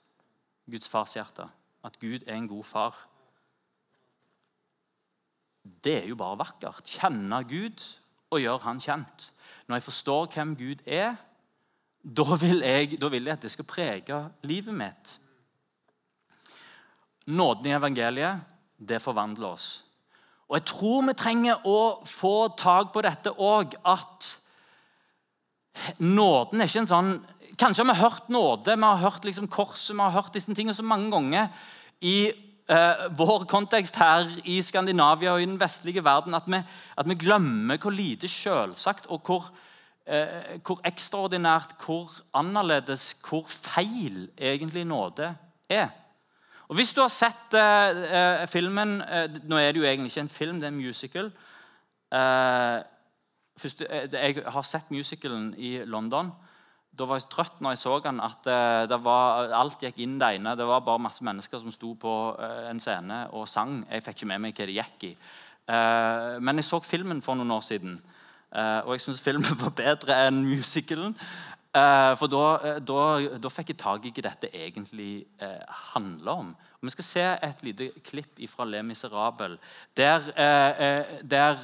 Guds 0.70 0.88
fars 0.88 1.14
hjerte. 1.14 1.47
At 1.85 1.99
Gud 2.00 2.26
er 2.26 2.35
en 2.35 2.49
god 2.49 2.64
far. 2.64 2.99
Det 5.62 6.02
er 6.02 6.09
jo 6.09 6.18
bare 6.18 6.38
vakkert. 6.40 6.85
Kjenne 6.85 7.42
Gud 7.49 7.85
og 8.30 8.40
gjøre 8.40 8.64
Han 8.66 8.80
kjent. 8.80 9.30
Når 9.66 9.76
jeg 9.76 9.87
forstår 9.87 10.26
hvem 10.35 10.56
Gud 10.56 10.82
er, 10.87 11.14
da 12.02 12.37
vil 12.40 12.62
jeg, 12.64 12.97
da 13.00 13.09
vil 13.09 13.25
jeg 13.28 13.38
at 13.38 13.42
det 13.42 13.52
skal 13.52 13.68
prege 13.68 14.20
livet 14.42 14.75
mitt. 14.75 15.18
Nåden 17.26 17.66
i 17.66 17.75
evangeliet, 17.76 18.40
det 18.78 19.02
forvandler 19.02 19.54
oss. 19.54 19.85
Og 20.50 20.57
Jeg 20.59 20.66
tror 20.66 21.04
vi 21.07 21.14
trenger 21.14 21.66
å 21.69 21.80
få 22.11 22.50
tak 22.59 22.90
på 22.90 23.02
dette 23.07 23.30
òg, 23.38 23.76
at 23.87 24.30
nåden 26.02 26.61
er 26.61 26.71
ikke 26.71 26.83
en 26.85 26.90
sånn 26.90 27.12
Kanskje 27.61 27.85
har 27.85 27.90
vi 27.90 28.00
hørt 28.00 28.28
nåde, 28.33 28.73
vi 28.73 28.88
har 28.88 29.02
hørt 29.02 29.26
liksom 29.26 29.49
korset, 29.52 29.92
vi 29.92 30.00
har 30.00 30.14
hørt 30.14 30.33
disse 30.33 30.54
tingene 30.57 30.73
så 30.73 30.85
mange 30.87 31.11
ganger 31.12 31.50
i 32.00 32.30
eh, 32.30 33.02
vår 33.19 33.45
kontekst 33.50 33.99
her 34.00 34.30
i 34.49 34.54
Skandinavia 34.64 35.35
og 35.35 35.42
i 35.42 35.49
den 35.49 35.59
vestlige 35.61 36.00
verden 36.07 36.38
at 36.38 36.49
vi, 36.49 36.62
at 36.97 37.11
vi 37.11 37.19
glemmer 37.21 37.76
hvor 37.83 37.92
lite 37.92 38.30
selvsagt 38.33 39.11
og 39.12 39.28
hvor, 39.28 39.50
eh, 40.09 40.57
hvor 40.64 40.80
ekstraordinært, 40.88 41.76
hvor 41.85 42.14
annerledes, 42.33 43.11
hvor 43.28 43.45
feil 43.45 44.30
egentlig 44.40 44.87
nåde 44.88 45.35
er. 45.69 45.92
Og 46.71 46.77
Hvis 46.79 46.93
du 46.95 47.00
har 47.03 47.11
sett 47.11 47.57
uh, 47.59 48.47
filmen 48.47 49.00
uh, 49.03 49.27
Nå 49.50 49.59
er 49.59 49.73
det 49.73 49.81
jo 49.81 49.89
egentlig 49.89 50.12
ikke 50.12 50.23
en 50.23 50.31
film, 50.31 50.61
det 50.61 50.69
er 50.69 50.75
en 50.75 50.79
musical. 50.79 51.33
Uh, 52.15 52.79
først, 53.59 53.83
jeg 54.15 54.45
har 54.47 54.62
sett 54.62 54.93
musicalen 54.95 55.50
i 55.59 55.81
London. 55.85 56.31
Da 56.95 57.09
var 57.11 57.19
jeg 57.19 57.27
trøtt 57.33 57.59
når 57.59 57.75
jeg 57.75 57.83
så 57.83 57.99
den. 58.05 58.21
at 58.23 58.47
var, 59.03 59.50
Alt 59.55 59.83
gikk 59.83 59.99
inn 59.99 60.19
det 60.21 60.29
ene. 60.37 60.55
Det 60.57 60.67
var 60.67 60.87
bare 60.87 61.03
masse 61.03 61.25
mennesker 61.25 61.59
som 61.59 61.75
sto 61.75 61.95
på 61.95 62.15
en 62.71 62.81
scene 62.83 63.25
og 63.35 63.49
sang. 63.49 63.85
Jeg 63.91 64.03
fikk 64.07 64.21
ikke 64.21 64.31
med 64.31 64.43
meg 64.43 64.57
hva 64.59 64.67
det 64.67 64.75
gikk 64.75 65.05
i. 65.07 65.12
Men 66.43 66.59
jeg 66.59 66.67
så 66.67 66.81
filmen 66.83 67.23
for 67.23 67.39
noen 67.39 67.55
år 67.55 67.62
siden. 67.62 68.00
og 68.59 68.91
jeg 68.93 69.05
syns 69.07 69.23
filmen 69.23 69.61
var 69.62 69.71
bedre 69.71 70.19
enn 70.27 70.43
musicalen. 70.50 71.15
Eh, 71.71 72.12
for 72.19 72.27
da, 72.27 72.47
eh, 72.67 72.79
da, 72.83 73.03
da, 73.39 73.50
fikk 73.53 73.69
jeg 73.71 73.79
tak 73.79 74.07
i 74.09 74.11
hva 74.11 74.25
dette 74.27 74.49
egentlig 74.50 75.23
eh, 75.39 75.61
handler 75.93 76.41
om. 76.43 76.49
Og 76.81 76.89
vi 76.89 76.95
skal 76.97 77.07
se 77.07 77.27
et 77.47 77.62
lite 77.62 77.87
klipp 78.09 78.41
fra 78.50 78.67
Le 78.67 78.81
Miserable, 78.83 79.59
der, 79.95 80.25
der 81.23 81.59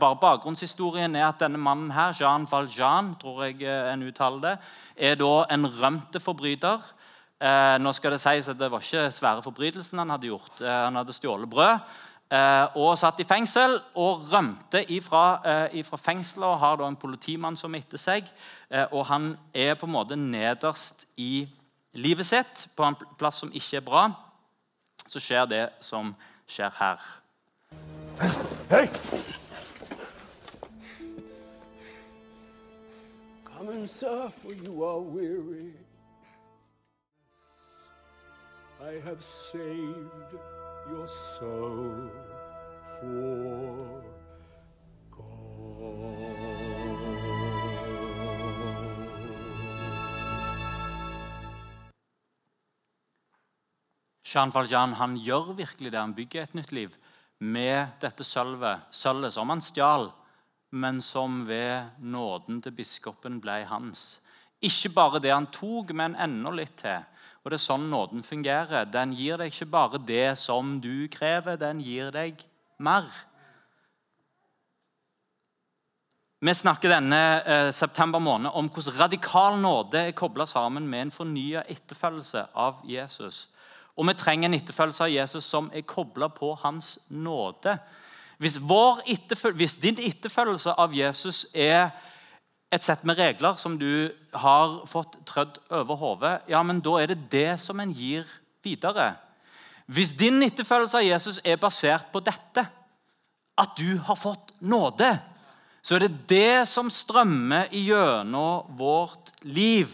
bare 0.00 0.16
bakgrunnshistorien 0.16 1.14
er 1.14 1.26
at 1.28 1.44
denne 1.44 1.60
mannen 1.60 1.92
her, 1.92 2.14
Jean 2.16 2.46
Valjean, 2.50 3.12
tror 3.20 3.44
jeg 3.44 3.60
en 3.68 4.06
uttaler 4.08 4.40
det, 4.46 4.54
er 4.96 5.20
da 5.20 5.44
en 5.52 5.68
rømte 5.68 6.20
forbryter. 6.24 6.80
nå 7.84 7.92
skal 7.92 8.16
det 8.16 8.20
sies 8.22 8.48
at 8.48 8.58
Det 8.58 8.70
var 8.70 8.80
ikke 8.80 9.10
svære 9.12 9.42
forbrytelsen 9.44 9.98
han 9.98 10.10
hadde 10.10 10.30
gjort. 10.30 10.58
han 10.64 10.96
hadde 10.96 11.12
stjålet 11.12 11.50
brød. 11.50 11.78
Eh, 12.32 12.76
og 12.80 12.94
satt 12.96 13.18
i 13.20 13.26
fengsel 13.28 13.74
og 14.00 14.22
rømte 14.32 14.80
ifra, 14.94 15.24
eh, 15.44 15.74
ifra 15.82 15.98
fengselet 16.00 16.46
og 16.48 16.58
har 16.58 16.76
da 16.80 16.86
en 16.88 16.96
politimann 16.96 17.56
som 17.56 17.74
er 17.74 17.82
etter 17.84 18.00
seg. 18.00 18.24
Eh, 18.70 18.86
og 18.92 19.04
han 19.06 19.36
er 19.52 19.74
på 19.74 19.84
en 19.86 19.92
måte 19.92 20.16
nederst 20.16 21.04
i 21.16 21.46
livet 21.92 22.26
sitt, 22.26 22.68
på 22.76 22.86
en 22.88 22.96
plass 23.18 23.42
som 23.42 23.52
ikke 23.52 23.76
er 23.76 23.84
bra. 23.84 24.06
Så 25.06 25.20
skjer 25.20 25.44
det 25.44 25.68
som 25.80 26.14
skjer 26.48 26.72
her. 26.78 27.04
Hei! 28.70 28.88
Come 33.44 33.68
and 33.68 33.88
serve, 33.90 34.32
for 34.32 34.52
you 34.52 34.82
are 34.84 35.00
weary. 35.00 35.74
I 38.80 38.98
have 39.04 39.22
saved 39.22 40.61
your 40.90 41.06
soul 41.06 42.10
for 43.00 44.02
Jean 54.32 54.52
Valjean 54.54 54.94
han 54.96 55.16
gjør 55.20 55.52
virkelig 55.58 55.92
det. 55.92 56.00
Han 56.00 56.14
bygger 56.16 56.46
et 56.46 56.54
nytt 56.56 56.72
liv 56.72 56.94
med 57.42 57.98
dette 58.00 58.24
sølvet, 58.24 58.86
sølvet 58.94 59.34
som 59.34 59.50
han 59.52 59.60
stjal, 59.60 60.08
men 60.72 61.02
som 61.04 61.42
ved 61.44 61.98
nåden 62.00 62.62
til 62.64 62.72
biskopen 62.72 63.40
ble 63.42 63.64
hans. 63.68 64.21
Ikke 64.62 64.92
bare 64.94 65.20
det 65.22 65.32
han 65.34 65.48
tok, 65.50 65.90
men 65.96 66.14
enda 66.14 66.52
litt 66.54 66.76
til. 66.82 67.02
Og 67.42 67.50
Det 67.50 67.58
er 67.58 67.64
sånn 67.64 67.88
nåden 67.90 68.22
fungerer. 68.22 68.86
Den 68.86 69.12
gir 69.18 69.40
deg 69.40 69.50
ikke 69.50 69.70
bare 69.70 69.98
det 69.98 70.38
som 70.38 70.76
du 70.80 71.08
krever, 71.10 71.58
den 71.58 71.80
gir 71.82 72.12
deg 72.14 72.38
mer. 72.78 73.08
Vi 76.42 76.54
snakker 76.54 76.90
denne 76.90 77.18
eh, 77.42 77.70
september 77.70 78.18
måned 78.18 78.50
om 78.54 78.66
hvordan 78.66 78.98
radikal 78.98 79.58
nåde 79.62 80.08
er 80.08 80.14
kobla 80.18 80.46
sammen 80.46 80.88
med 80.90 81.06
en 81.06 81.12
fornya 81.14 81.62
etterfølgelse 81.70 82.48
av 82.58 82.80
Jesus. 82.86 83.44
Og 83.94 84.08
vi 84.08 84.14
trenger 84.18 84.48
en 84.48 84.56
etterfølgelse 84.56 85.04
av 85.04 85.12
Jesus 85.12 85.46
som 85.46 85.68
er 85.74 85.86
kobla 85.86 86.28
på 86.34 86.54
hans 86.62 86.96
nåde. 87.08 87.76
Hvis, 88.42 88.56
hvis, 89.54 89.76
din 89.76 90.00
etterfølgelse 90.02 90.74
av 90.74 90.94
Jesus 90.96 91.44
er 91.54 91.92
et 92.72 92.84
sett 92.84 93.02
med 93.04 93.18
regler 93.20 93.58
som 93.60 93.76
du 93.78 94.12
har 94.32 94.78
fått 94.88 95.18
trødd 95.28 95.58
over 95.70 95.98
hodet, 96.00 96.36
ja, 96.48 96.62
men 96.64 96.80
da 96.80 96.96
er 97.02 97.12
det 97.12 97.28
det 97.32 97.60
som 97.60 97.80
en 97.82 97.92
gir 97.92 98.24
videre. 98.64 99.12
Hvis 99.92 100.14
din 100.16 100.40
etterfølgelse 100.46 101.00
av 101.02 101.04
Jesus 101.04 101.40
er 101.44 101.60
basert 101.60 102.08
på 102.12 102.22
dette, 102.24 102.64
at 103.60 103.76
du 103.76 103.98
har 104.06 104.16
fått 104.16 104.54
nåde, 104.64 105.10
så 105.82 105.96
er 105.96 106.06
det 106.06 106.28
det 106.30 106.62
som 106.70 106.88
strømmer 106.90 107.68
gjennom 107.74 108.70
vårt 108.78 109.34
liv. 109.44 109.90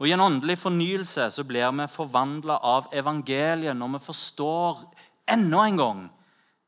Og 0.00 0.08
I 0.08 0.12
en 0.16 0.24
åndelig 0.24 0.58
fornyelse 0.58 1.30
så 1.32 1.44
blir 1.46 1.70
vi 1.76 1.86
forvandla 1.88 2.58
av 2.64 2.90
evangeliet 2.92 3.76
når 3.76 3.94
vi 3.94 4.04
forstår 4.08 4.82
enda 5.32 5.62
en 5.64 5.80
gang 5.80 6.02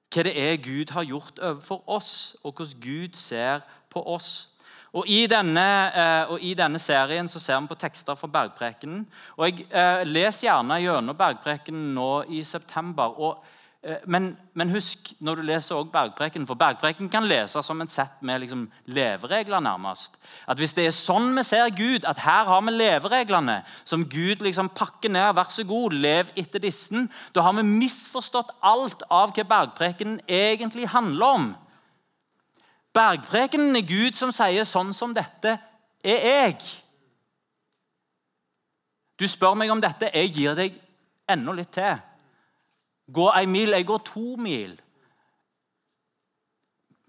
hva 0.08 0.24
det 0.24 0.32
er 0.40 0.62
Gud 0.64 0.94
har 0.94 1.04
gjort 1.04 1.40
overfor 1.42 1.82
oss, 1.84 2.36
og 2.40 2.54
hvordan 2.56 2.80
Gud 2.80 3.16
ser 3.18 3.60
på 3.98 4.06
oss. 4.14 4.30
Og 4.96 5.04
i, 5.10 5.26
denne, 5.28 5.66
eh, 5.92 6.30
og 6.32 6.40
I 6.40 6.54
denne 6.56 6.80
serien 6.80 7.28
så 7.28 7.42
ser 7.42 7.60
vi 7.60 7.68
på 7.74 7.76
tekster 7.82 8.16
fra 8.16 8.30
Bergprekenen. 8.38 9.04
Og 9.36 9.50
Jeg 9.50 9.68
eh, 9.68 10.06
leser 10.08 10.48
gjerne 10.48 10.80
gjennom 10.80 11.18
Bergprekenen 11.18 11.94
nå 11.94 12.10
i 12.32 12.40
september. 12.44 13.20
og 13.20 13.44
Eh, 13.82 13.96
men, 14.10 14.32
men, 14.58 14.72
husk 14.74 15.12
når 15.22 15.38
du 15.38 15.42
leser 15.46 15.76
også 15.76 15.92
Bergpreken, 15.92 16.46
for 16.46 16.58
Bergpreken 16.58 17.06
kan 17.12 17.26
leses 17.30 17.66
som 17.66 17.78
et 17.80 17.92
sett 17.92 18.22
med 18.26 18.40
liksom 18.42 18.64
leveregler. 18.90 19.60
nærmest. 19.60 20.18
At 20.48 20.58
Hvis 20.58 20.74
det 20.74 20.86
er 20.86 20.90
sånn 20.90 21.30
vi 21.36 21.42
ser 21.46 21.70
Gud, 21.70 22.04
at 22.04 22.18
her 22.18 22.44
har 22.44 22.60
vi 22.66 22.74
levereglene 22.74 23.62
som 23.84 24.04
Gud 24.04 24.42
liksom 24.42 24.68
pakker 24.74 25.08
ned, 25.10 25.34
vær 25.34 25.50
så 25.50 25.62
god, 25.62 25.92
lev 25.92 26.30
etter 26.36 26.58
disse, 26.58 27.06
da 27.34 27.40
har 27.40 27.54
vi 27.54 27.62
misforstått 27.62 28.50
alt 28.62 29.02
av 29.10 29.30
hva 29.32 29.46
Bergpreken 29.46 30.20
egentlig 30.26 30.88
handler 30.90 31.26
om. 31.26 31.54
Bergprekenen 32.94 33.76
er 33.76 33.86
Gud 33.86 34.16
som 34.18 34.32
sier 34.34 34.66
sånn 34.68 34.94
som 34.96 35.14
dette 35.14 35.58
er 36.04 36.26
jeg. 36.28 36.60
Du 39.18 39.26
spør 39.28 39.56
meg 39.58 39.70
om 39.70 39.80
dette, 39.82 40.10
jeg 40.14 40.32
gir 40.34 40.54
deg 40.58 40.76
enda 41.28 41.54
litt 41.54 41.72
til. 41.74 41.98
Gå 43.12 43.30
ei 43.34 43.46
mil, 43.50 43.74
jeg 43.74 43.86
går 43.88 44.04
to 44.06 44.36
mil. 44.38 44.76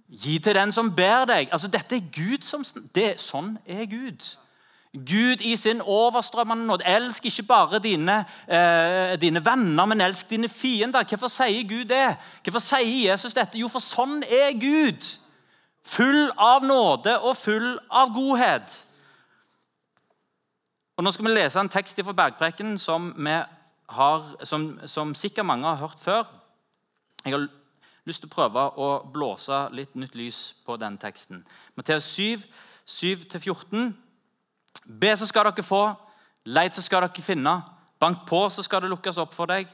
Gi 0.09 0.39
til 0.39 0.55
den 0.57 0.71
som 0.71 0.95
ber 0.95 1.25
deg. 1.29 1.49
Altså, 1.51 1.67
Dette 1.67 1.95
er 1.95 2.07
Gud 2.13 2.45
som 2.45 2.63
det, 2.95 3.19
Sånn 3.21 3.57
er 3.67 3.85
Gud. 3.85 4.25
Gud 4.93 5.43
i 5.45 5.53
sin 5.55 5.83
overstrømmende 5.85 6.65
nåde. 6.65 6.85
Elsk 6.85 7.25
ikke 7.29 7.43
bare 7.43 7.79
dine, 7.79 8.25
eh, 8.47 9.21
dine, 9.21 9.45
venner, 9.45 9.85
men 9.85 10.01
elsk 10.01 10.29
dine 10.29 10.49
fiender. 10.49 11.03
Hvorfor 11.03 11.27
sier 11.27 11.67
Gud 11.67 11.85
det? 11.85 12.17
Hvorfor 12.43 12.59
sier 12.59 13.11
Jesus 13.11 13.33
dette? 13.33 13.59
Jo, 13.59 13.67
for 13.67 13.79
sånn 13.79 14.23
er 14.23 14.57
Gud. 14.57 15.05
Full 15.89 16.29
av 16.37 16.65
nåde 16.65 17.15
og 17.23 17.37
full 17.37 17.71
av 17.89 18.11
godhet. 18.13 18.75
Og 20.99 21.03
Nå 21.03 21.13
skal 21.15 21.25
vi 21.25 21.31
lese 21.31 21.61
en 21.61 21.71
tekst 21.71 22.01
fra 22.03 22.13
Bergpreken 22.13 22.75
som 22.77 23.13
har, 23.89 24.25
som, 24.43 24.73
som, 24.85 25.15
sikkert 25.15 25.47
mange 25.47 25.67
har 25.67 25.79
hørt 25.79 25.99
før. 25.99 26.27
Jeg 27.25 27.33
har 27.33 27.47
lyst 28.05 28.21
til 28.21 28.29
å 28.29 28.33
prøve 28.35 28.65
å 28.77 28.89
blåse 29.13 29.61
litt 29.73 29.95
nytt 29.95 30.17
lys 30.19 30.41
på 30.65 30.75
den 30.77 30.97
teksten. 30.99 31.41
Matteus 31.79 32.11
7, 32.13 32.43
7-14. 32.85 33.93
Be, 34.85 35.15
så 35.15 35.25
skal 35.29 35.49
dere 35.49 35.65
få. 35.65 35.83
Leit, 36.45 36.75
så 36.75 36.83
skal 36.83 37.07
dere 37.07 37.23
finne. 37.23 37.55
Bank 37.99 38.27
på, 38.27 38.43
så 38.49 38.63
skal 38.65 38.83
det 38.83 38.91
lukkes 38.91 39.17
opp 39.21 39.33
for 39.37 39.49
deg. 39.49 39.71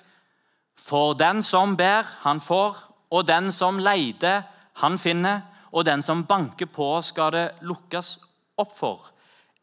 For 0.77 1.17
den 1.17 1.41
som 1.43 1.75
ber, 1.77 2.07
han 2.23 2.41
får. 2.41 2.77
Og 3.11 3.27
den 3.27 3.51
som 3.51 3.79
leiter, 3.79 4.43
han 4.83 4.97
finner. 5.01 5.41
Og 5.75 5.83
den 5.85 6.03
som 6.05 6.23
banker 6.23 6.69
på, 6.71 6.87
skal 7.03 7.33
det 7.35 7.45
lukkes 7.67 8.15
opp 8.57 8.71
for. 8.77 9.11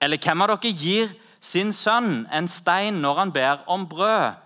Eller 0.02 0.20
hvem 0.20 0.44
av 0.44 0.52
dere 0.52 0.72
gir 0.76 1.12
sin 1.42 1.72
sønn 1.72 2.26
en 2.30 2.48
stein 2.50 3.00
når 3.00 3.20
han 3.22 3.32
ber 3.32 3.64
om 3.72 3.86
brød? 3.88 4.38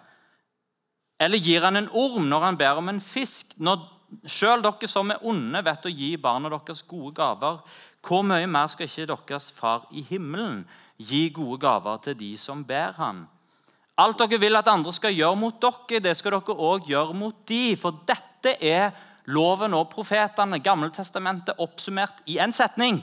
Eller 1.20 1.40
gir 1.42 1.64
han 1.64 1.80
en 1.80 1.90
orm 1.96 2.28
når 2.30 2.44
han 2.44 2.58
ber 2.60 2.78
om 2.78 2.90
en 2.92 3.02
fisk? 3.02 3.56
Når 3.58 3.82
sjøl 4.30 4.62
dere 4.62 4.88
som 4.90 5.10
er 5.10 5.22
onde, 5.26 5.62
vet 5.64 5.88
å 5.88 5.92
gi 5.92 6.14
barna 6.20 6.52
deres 6.52 6.84
gode 6.86 7.14
gaver, 7.16 7.62
hvor 8.06 8.22
mye 8.22 8.46
mer 8.46 8.68
skal 8.70 8.86
ikke 8.86 9.08
deres 9.10 9.48
far 9.50 9.88
i 9.90 10.04
himmelen 10.06 10.62
gi 10.96 11.26
gode 11.34 11.58
gaver 11.64 11.98
til 12.04 12.18
de 12.20 12.36
som 12.38 12.62
ber 12.64 12.94
han? 13.00 13.24
Alt 13.98 14.20
dere 14.20 14.38
vil 14.38 14.58
at 14.58 14.68
andre 14.68 14.92
skal 14.92 15.16
gjøre 15.16 15.40
mot 15.40 15.58
dere, 15.60 16.02
det 16.04 16.14
skal 16.18 16.36
dere 16.36 16.56
òg 16.68 16.90
gjøre 16.92 17.16
mot 17.16 17.36
de, 17.48 17.74
for 17.80 18.04
dette 18.06 18.54
er 18.60 18.92
loven 19.26 19.74
og 19.74 19.90
profetene, 19.90 20.60
Gammeltestamentet, 20.62 21.58
oppsummert 21.58 22.22
i 22.26 22.38
en 22.42 22.54
setning. 22.54 23.00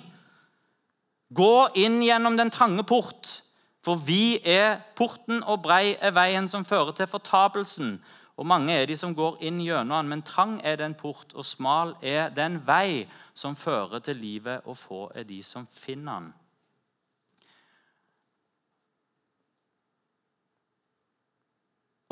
Gå 1.34 1.54
inn 1.80 2.02
gjennom 2.04 2.38
den 2.38 2.52
trange 2.54 2.84
port. 2.88 3.40
For 3.84 4.00
vi 4.00 4.40
er 4.48 4.80
porten, 4.96 5.42
og 5.44 5.64
brei 5.66 5.98
er 6.00 6.14
veien 6.16 6.48
som 6.48 6.64
fører 6.66 6.94
til 6.96 7.10
fortapelsen. 7.12 7.98
Og 8.40 8.48
mange 8.48 8.74
er 8.74 8.88
de 8.88 8.96
som 8.98 9.16
går 9.16 9.42
inn 9.44 9.60
gjennom 9.62 9.98
den, 9.98 10.14
men 10.14 10.24
trang 10.24 10.62
er 10.64 10.80
den 10.80 10.96
port, 10.96 11.34
og 11.36 11.46
smal 11.46 11.98
er 12.02 12.32
den 12.34 12.62
vei 12.66 13.04
som 13.36 13.58
fører 13.60 14.00
til 14.00 14.18
livet, 14.18 14.64
og 14.66 14.78
få 14.78 15.10
er 15.16 15.28
de 15.28 15.42
som 15.44 15.68
finner 15.72 16.22
den. 16.22 16.32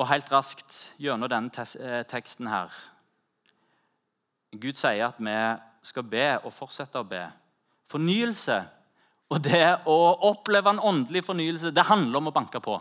Og 0.01 0.07
helt 0.09 0.31
raskt 0.33 0.95
gjennom 0.97 1.29
denne 1.29 1.65
eh, 1.79 2.01
teksten 2.09 2.49
her 2.49 2.73
Gud 4.51 4.75
sier 4.75 5.07
at 5.07 5.19
vi 5.19 5.37
skal 5.87 6.03
be 6.03 6.27
og 6.43 6.51
fortsette 6.53 6.99
å 6.99 7.07
be. 7.07 7.23
Fornyelse 7.91 8.57
og 9.31 9.39
det 9.45 9.63
å 9.87 9.97
oppleve 10.27 10.73
en 10.73 10.83
åndelig 10.91 11.23
fornyelse 11.23 11.71
det 11.71 11.87
handler 11.87 12.19
om 12.19 12.29
å 12.31 12.35
banke 12.35 12.59
på. 12.63 12.75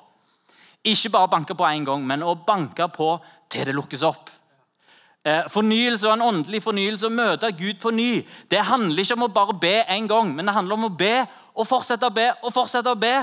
Ikke 0.90 1.12
bare 1.14 1.30
banke 1.30 1.54
på 1.54 1.66
én 1.68 1.86
gang, 1.86 2.02
men 2.06 2.24
å 2.26 2.34
banke 2.34 2.88
på 2.90 3.12
til 3.52 3.68
det 3.68 3.74
lukkes 3.76 4.02
opp. 4.06 4.30
Eh, 5.22 5.44
fornyelse 5.52 6.08
og 6.08 6.14
en 6.14 6.26
åndelig 6.30 6.62
fornyelse, 6.64 7.06
å 7.06 7.12
møte 7.12 7.52
Gud 7.52 7.78
på 7.82 7.92
ny, 7.92 8.22
det 8.48 8.64
handler 8.64 9.04
ikke 9.04 9.18
om 9.18 9.26
å 9.26 9.34
bare 9.34 9.58
be 9.60 9.74
én 9.84 10.08
gang, 10.08 10.32
men 10.34 10.48
det 10.48 10.54
handler 10.56 10.78
om 10.78 10.88
å 10.88 10.96
be 10.96 11.26
og 11.54 11.68
fortsette 11.68 12.08
å 12.08 12.14
be 12.14 12.30
og 12.40 12.54
fortsette 12.54 12.90
å 12.90 12.98
be. 12.98 13.14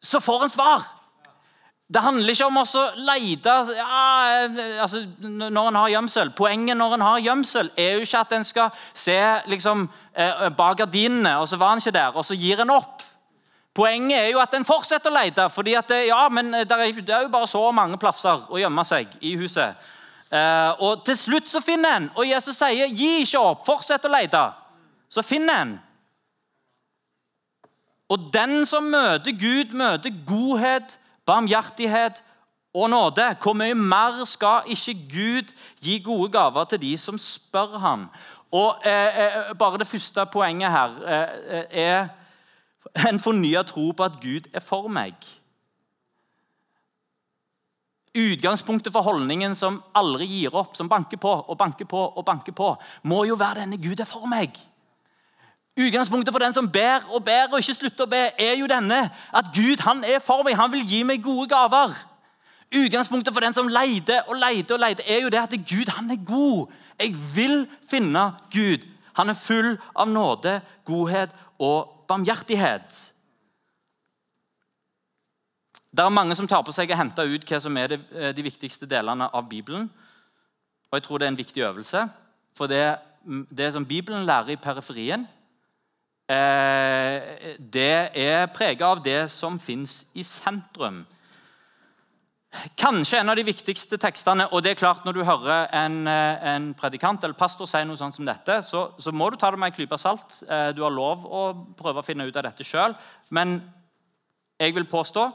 Så 0.00 0.22
får 0.24 0.46
en 0.46 0.54
svar. 0.54 0.86
Det 1.90 2.02
handler 2.04 2.30
ikke 2.30 2.46
om 2.46 2.58
å 2.60 2.82
lete 3.02 3.52
ja, 3.74 4.02
altså, 4.84 5.00
når 5.26 5.70
en 5.70 5.78
har 5.80 5.88
gjemsel. 5.96 6.28
Poenget 6.38 6.78
når 6.78 6.94
en 6.94 7.02
har 7.02 7.22
gjemsel, 7.24 7.70
er 7.74 7.96
jo 7.96 8.04
ikke 8.04 8.20
at 8.20 8.34
en 8.36 8.46
skal 8.46 8.84
se 8.94 9.18
liksom, 9.50 9.88
eh, 10.14 10.44
bak 10.54 10.78
gardinene, 10.78 11.32
og 11.42 11.48
så 11.50 11.58
var 11.58 11.74
han 11.74 11.82
ikke 11.82 11.96
der, 11.98 12.14
og 12.14 12.24
så 12.24 12.38
gir 12.38 12.62
en 12.62 12.70
opp. 12.76 13.02
Poenget 13.74 14.20
er 14.20 14.30
jo 14.30 14.38
at 14.42 14.54
en 14.54 14.66
fortsetter 14.66 15.10
å 15.10 15.16
lete. 15.18 15.42
at 15.42 15.88
det, 15.88 16.06
ja, 16.06 16.28
men 16.28 16.52
det 16.52 16.70
er, 16.70 17.22
jo 17.22 17.28
bare 17.28 17.46
så 17.46 17.72
mange 17.72 17.98
plasser 17.98 18.46
å 18.48 18.58
gjemme 18.58 18.84
seg 18.84 19.08
i 19.20 19.34
huset. 19.36 19.74
Eh, 20.30 20.70
og 20.78 21.04
til 21.04 21.16
slutt 21.16 21.48
så 21.48 21.60
finner 21.60 21.96
en, 21.96 22.10
og 22.14 22.26
Jesus 22.26 22.56
sier, 22.56 22.86
'Gi 22.86 23.22
ikke 23.22 23.38
opp, 23.38 23.66
fortsett 23.66 24.04
å 24.04 24.14
lete'. 24.14 24.52
Så 25.10 25.22
finner 25.22 25.62
en. 25.62 25.80
Og 28.08 28.30
den 28.32 28.66
som 28.66 28.84
møter 28.84 29.32
Gud, 29.32 29.74
møter 29.74 30.10
godhet 30.26 30.98
barmhjertighet 31.30 32.22
og 32.74 32.90
nåde. 32.90 33.30
Hvor 33.42 33.54
mye 33.58 33.74
mer 33.74 34.24
skal 34.28 34.68
ikke 34.70 34.94
Gud 35.14 35.54
gi 35.82 35.98
gode 36.04 36.30
gaver 36.34 36.64
til 36.70 36.82
de 36.82 36.92
som 36.98 37.18
spør 37.18 37.78
ham? 37.78 38.06
Og 38.50 38.86
eh, 38.86 39.18
eh, 39.24 39.56
Bare 39.58 39.78
det 39.78 39.86
første 39.86 40.26
poenget 40.32 40.70
her 40.70 40.96
eh, 41.06 41.64
er 41.70 42.08
en 43.08 43.20
fornya 43.22 43.62
tro 43.62 43.90
på 43.90 44.04
at 44.04 44.18
Gud 44.22 44.50
er 44.54 44.60
for 44.60 44.88
meg. 44.88 45.14
Utgangspunktet 48.10 48.92
for 48.92 49.06
holdningen 49.06 49.54
som 49.54 49.82
aldri 49.94 50.26
gir 50.26 50.54
opp, 50.58 50.74
som 50.74 50.88
banker 50.90 51.20
på 51.22 51.30
og 51.30 51.58
banker 51.58 51.86
på, 51.86 52.00
og 52.16 52.24
banker 52.26 52.52
på, 52.52 52.72
må 53.02 53.22
jo 53.28 53.38
være 53.38 53.62
denne 53.62 53.78
Gud 53.78 54.00
er 54.00 54.08
for 54.08 54.26
meg. 54.26 54.58
Utgangspunktet 55.78 56.34
for 56.34 56.42
den 56.42 56.52
som 56.52 56.68
ber 56.72 57.06
og 57.14 57.24
ber 57.24 57.52
og 57.52 57.60
ikke 57.62 57.74
slutter 57.74 58.04
å 58.04 58.10
be, 58.10 58.22
er 58.38 58.56
jo 58.58 58.66
denne 58.70 59.04
at 59.08 59.52
Gud 59.54 59.82
han 59.86 60.02
er 60.04 60.18
for 60.22 60.42
meg, 60.46 60.58
han 60.58 60.72
vil 60.72 60.82
gi 60.86 61.02
meg 61.06 61.22
gode 61.22 61.48
gaver. 61.52 61.94
Utgangspunktet 62.70 63.34
for 63.34 63.42
den 63.42 63.54
som 63.54 63.70
leter 63.70 64.26
og 64.28 64.36
leter, 64.38 64.74
og 64.74 64.82
leter, 64.82 65.06
er 65.06 65.22
jo 65.24 65.30
det 65.32 65.40
at 65.42 65.54
Gud 65.66 65.90
han 65.94 66.10
er 66.10 66.20
god. 66.26 66.74
Jeg 67.00 67.14
vil 67.34 67.64
finne 67.90 68.32
Gud. 68.52 68.84
Han 69.18 69.30
er 69.30 69.38
full 69.38 69.72
av 69.94 70.10
nåde, 70.10 70.60
godhet 70.86 71.32
og 71.58 72.06
barmhjertighet. 72.10 72.98
Det 75.90 76.04
er 76.04 76.14
mange 76.14 76.36
som 76.38 76.46
tar 76.46 76.62
på 76.62 76.74
seg 76.74 76.92
å 76.92 76.98
hente 76.98 77.24
ut 77.26 77.44
hva 77.46 77.58
som 77.62 77.76
er 77.80 77.96
eh, 77.96 78.30
de, 78.34 78.44
viktigste 78.46 78.86
delene 78.90 79.26
av 79.34 79.48
Bibelen. 79.50 79.88
Og 80.90 80.98
jeg 80.98 81.06
tror 81.06 81.18
det 81.18 81.26
er 81.26 81.32
en 81.34 81.40
viktig 81.40 81.64
øvelse. 81.66 82.04
For 82.54 82.70
det, 82.70 82.84
det 83.50 83.72
som 83.74 83.86
Bibelen 83.86 84.26
lærer 84.26 84.54
i 84.54 84.60
periferien, 84.60 85.26
eh, 86.30 87.56
det 87.58 88.10
er 88.14 88.50
preget 88.54 88.86
av 88.86 89.02
det 89.02 89.24
som 89.32 89.58
fins 89.58 90.04
i 90.14 90.22
sentrum. 90.26 91.02
Kanskje 92.78 93.20
en 93.20 93.30
av 93.30 93.36
de 93.38 93.44
viktigste 93.46 93.94
tekstene 94.02 94.48
og 94.50 94.64
det 94.64 94.72
er 94.72 94.78
klart 94.80 95.04
Når 95.06 95.14
du 95.14 95.20
hører 95.22 95.68
en, 95.70 96.00
eh, 96.10 96.46
en 96.54 96.72
predikant 96.74 97.22
eller 97.22 97.38
pastor 97.38 97.68
si 97.70 97.82
noe 97.84 97.96
sånt 97.96 98.16
som 98.16 98.26
dette, 98.26 98.62
så, 98.66 98.90
så, 98.98 99.12
må 99.12 99.30
du 99.30 99.36
ta 99.38 99.52
det 99.52 99.60
med 99.60 99.70
en 99.70 99.76
klype 99.76 99.98
salt. 99.98 100.42
Eh, 100.48 100.72
du 100.74 100.82
har 100.82 100.90
lov 100.90 101.26
å 101.26 101.42
prøve 101.78 102.02
å 102.02 102.06
finne 102.06 102.26
ut 102.26 102.36
av 102.36 102.48
dette 102.48 102.66
sjøl. 102.66 102.96
Men 103.30 103.60
jeg 104.58 104.74
vil 104.74 104.88
påstå 104.90 105.28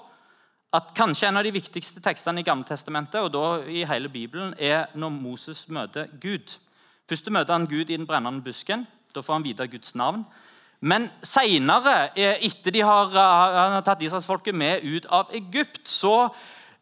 at 0.75 0.91
kanskje 0.97 1.29
en 1.29 1.39
av 1.39 1.47
de 1.47 1.55
viktigste 1.55 2.03
tekstene 2.03 2.43
i 2.43 2.45
Gamletestamentet 2.45 3.21
og 3.23 3.31
da 3.31 3.45
i 3.63 3.85
hele 3.87 4.11
Bibelen, 4.11 4.53
er 4.59 4.89
når 4.93 5.15
Moses 5.15 5.69
møter 5.71 6.09
Gud. 6.19 6.57
Først 7.07 7.31
møter 7.31 7.53
han 7.55 7.69
Gud 7.69 7.89
i 7.89 7.95
den 7.95 8.07
brennende 8.09 8.43
busken. 8.43 8.83
Da 9.15 9.23
får 9.23 9.37
han 9.37 9.45
vite 9.45 9.69
Guds 9.71 9.95
navn. 9.95 10.25
Men 10.85 11.07
seinere, 11.25 12.11
eh, 12.13 12.43
etter 12.45 12.73
de 12.75 12.83
har, 12.85 13.09
har 13.15 13.81
tatt 13.85 14.03
israelsfolket 14.05 14.53
med 14.53 14.83
ut 14.85 15.07
av 15.09 15.31
Egypt, 15.33 15.81
så 15.89 16.29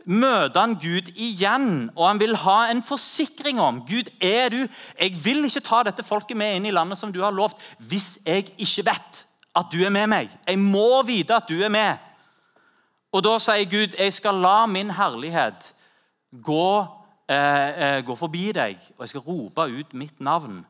møter 0.04 0.60
han 0.60 0.76
Gud 0.76 1.08
igjen, 1.16 1.92
og 1.96 2.08
han 2.10 2.20
vil 2.20 2.36
ha 2.44 2.58
en 2.68 2.82
forsikring 2.84 3.62
om 3.63 3.80
Gud, 3.88 4.10
er 4.20 4.50
du 4.52 4.68
Jeg 5.00 5.16
vil 5.24 5.46
ikke 5.48 5.63
ta 5.63 5.84
dette 5.88 6.04
folket 6.04 6.38
med 6.38 6.58
inn 6.58 6.68
i 6.68 6.74
landet 6.76 7.00
som 7.00 7.13
du 7.13 7.22
har 7.24 7.32
lovt, 7.32 7.62
hvis 7.80 8.18
jeg 8.26 8.52
ikke 8.58 8.89
vet 8.92 9.24
at 9.56 9.72
du 9.72 9.80
er 9.86 9.94
med 9.94 10.10
meg. 10.10 10.34
Jeg 10.48 10.60
må 10.60 11.04
vite 11.08 11.36
at 11.36 11.48
du 11.48 11.62
er 11.63 11.72
med. 11.72 11.96
Og 13.13 13.24
Da 13.24 13.38
sier 13.39 13.70
Gud, 13.70 13.96
'Jeg 13.98 14.13
skal 14.13 14.36
la 14.36 14.66
min 14.66 14.89
herlighet 14.89 15.74
gå, 16.42 16.88
eh, 17.30 17.98
eh, 17.98 18.02
gå 18.02 18.16
forbi 18.16 18.52
deg, 18.52 18.78
og 18.98 19.00
jeg 19.00 19.10
skal 19.10 19.22
rope 19.22 19.62
ut 19.62 19.94
mitt 19.94 20.20
navn.' 20.20 20.66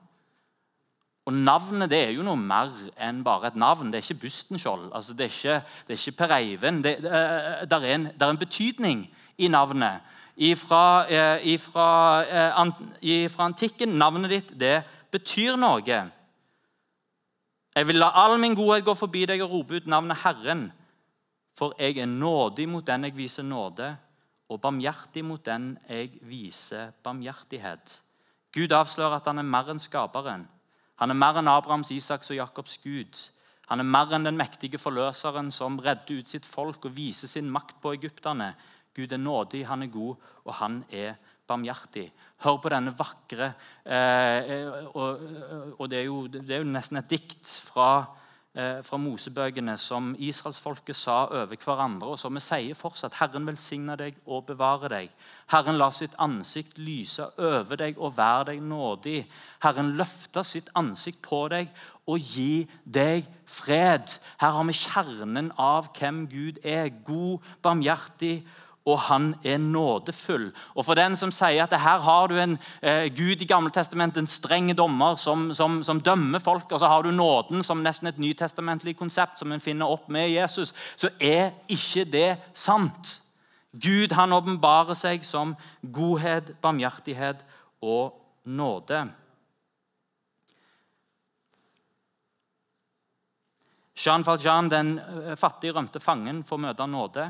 Og 1.25 1.33
Navnet 1.33 1.87
det 1.91 1.99
er 2.03 2.15
jo 2.17 2.23
noe 2.25 2.39
mer 2.39 2.71
enn 2.99 3.21
bare 3.23 3.47
et 3.47 3.59
navn. 3.59 3.91
Det 3.91 4.01
er 4.01 4.03
ikke 4.03 4.25
Bustenskjold. 4.25 4.89
Altså, 4.91 5.13
det, 5.15 5.29
er 5.29 5.31
ikke, 5.31 5.59
det 5.87 5.95
er 5.95 6.01
ikke 6.01 6.17
Per 6.19 6.33
Eivind. 6.35 6.83
Det, 6.83 6.97
det, 7.03 7.11
det, 7.71 7.77
er 7.77 7.95
en, 7.95 8.07
det, 8.09 8.21
er 8.21 8.33
en, 8.33 8.41
betydning 8.41 9.05
i 9.37 9.47
navnet. 9.47 10.03
Ifra, 10.35 11.05
eh, 11.07 11.45
ifra, 11.53 11.87
eh, 12.25 12.73
ifra 13.23 13.45
antikken 13.45 13.95
Navnet 14.01 14.33
ditt, 14.33 14.51
det 14.59 14.81
betyr 15.13 15.55
noe. 15.55 15.99
Jeg 17.73 17.87
vil 17.87 18.01
la 18.01 18.09
all 18.19 18.35
min 18.41 18.55
godhet 18.57 18.83
gå 18.85 18.95
forbi 18.97 19.23
deg 19.29 19.41
og 19.45 19.53
rope 19.53 19.79
ut 19.79 19.87
navnet 19.87 20.19
Herren. 20.25 20.65
For 21.57 21.73
jeg 21.79 22.01
er 22.01 22.09
nådig 22.09 22.67
mot 22.69 22.85
den 22.85 23.07
jeg 23.07 23.15
viser 23.15 23.45
nåde, 23.45 23.93
og 24.49 24.61
barmhjertig 24.61 25.23
mot 25.25 25.45
den 25.45 25.77
jeg 25.87 26.17
viser 26.27 26.91
barmhjertighet. 27.05 28.01
Gud 28.53 28.73
avslører 28.73 29.21
at 29.21 29.29
han 29.29 29.39
er 29.39 29.47
mer 29.47 29.71
enn 29.71 29.81
skaperen. 29.81 30.47
Han 31.03 31.11
er 31.11 31.19
mer 31.19 31.35
enn 31.35 31.51
Abrahams, 31.51 31.89
Isaks 31.91 32.29
og 32.31 32.37
Jakobs 32.37 32.77
Gud. 32.79 33.17
Han 33.67 33.83
er 33.83 33.87
mer 33.91 34.13
enn 34.15 34.23
den 34.23 34.37
mektige 34.39 34.79
forløseren 34.79 35.49
som 35.51 35.75
redder 35.83 36.21
ut 36.21 36.29
sitt 36.31 36.47
folk 36.47 36.85
og 36.87 36.95
viser 36.95 37.27
sin 37.27 37.49
makt 37.51 37.81
på 37.83 37.91
egypterne. 37.97 38.53
Gud 38.95 39.11
er 39.11 39.19
nådig, 39.19 39.65
han 39.67 39.83
er 39.83 39.91
god, 39.91 40.29
og 40.45 40.55
han 40.61 40.77
er 40.87 41.17
barmhjertig. 41.49 42.05
Hør 42.45 42.61
på 42.63 42.71
denne 42.71 42.93
vakre 42.95 43.49
eh, 43.83 44.53
eh 44.55 44.87
og, 44.95 45.27
og 45.75 45.91
det, 45.91 45.99
er 45.99 46.07
jo, 46.07 46.21
det, 46.31 46.45
er 46.47 46.63
jo, 46.63 46.71
nesten 46.71 47.01
et 47.01 47.11
dikt 47.11 47.51
fra 47.67 47.89
fra 48.53 48.97
Mosebøkene 49.01 49.73
som 49.81 50.11
israelsfolket 50.21 50.93
sa 50.93 51.23
over 51.25 51.57
hverandre, 51.57 52.11
og 52.13 52.19
som 52.21 52.35
vi 52.37 52.41
sier 52.43 52.77
fortsatt. 52.77 53.15
Herren 53.17 53.47
velsigne 53.49 53.95
deg 53.97 54.19
og 54.29 54.45
bevare 54.51 54.91
deg. 54.93 55.15
Herren 55.49 55.79
la 55.81 55.87
sitt 55.89 56.13
ansikt 56.21 56.77
lyse 56.77 57.25
over 57.41 57.81
deg 57.81 57.97
og 57.97 58.13
være 58.17 58.51
deg 58.51 58.61
nådig. 58.61 59.23
Herren 59.65 59.95
løfte 59.97 60.43
sitt 60.45 60.69
ansikt 60.77 61.23
på 61.25 61.47
deg 61.49 61.73
og 62.05 62.19
gi 62.19 62.67
deg 62.85 63.25
fred. 63.49 64.17
Her 64.41 64.57
har 64.57 64.67
vi 64.69 64.75
kjernen 64.77 65.49
av 65.57 65.89
hvem 65.97 66.25
Gud 66.29 66.61
er. 66.61 66.91
God, 67.07 67.41
barmhjertig 67.63 68.43
og 68.85 68.99
han 68.99 69.35
er 69.43 69.57
nådefull. 69.57 70.49
Og 70.75 70.85
For 70.85 70.99
den 70.99 71.15
som 71.15 71.31
sier 71.31 71.63
at 71.63 71.75
her 71.79 72.01
har 72.03 72.27
du 72.27 72.35
en 72.39 72.57
eh, 72.81 73.07
Gud 73.15 73.41
i 73.41 73.47
Gamle 73.47 73.71
Testament, 73.71 74.17
en 74.17 74.27
streng 74.27 74.73
dommer 74.75 75.15
som, 75.15 75.53
som, 75.55 75.81
som, 75.83 76.01
dømmer 76.01 76.39
folk, 76.43 76.71
og 76.71 76.79
så 76.79 76.91
har 76.91 77.03
du 77.03 77.11
nåden 77.11 77.63
som 77.63 77.83
nesten 77.83 78.11
et 78.11 78.19
nytestamentlig 78.19 78.97
konsept 78.99 79.39
som 79.39 79.51
en 79.51 79.63
finner 79.63 79.87
opp 79.87 80.09
med 80.11 80.29
Jesus, 80.29 80.73
så 80.95 81.09
er 81.19 81.53
ikke 81.71 82.03
det 82.03 82.37
sant. 82.53 83.19
Gud 83.71 84.11
han 84.13 84.35
åpenbarer 84.35 84.97
seg 84.97 85.23
som 85.25 85.55
godhet, 85.81 86.53
barmhjertighet 86.61 87.39
og 87.81 88.19
nåde. 88.43 89.05
Jean 93.95 94.25
Valjean, 94.25 94.69
den 94.69 94.97
eh, 94.99 95.35
fattige, 95.39 95.71
rømte 95.71 96.03
fangen, 96.03 96.43
får 96.43 96.59
møte 96.59 96.87
nåde. 96.89 97.29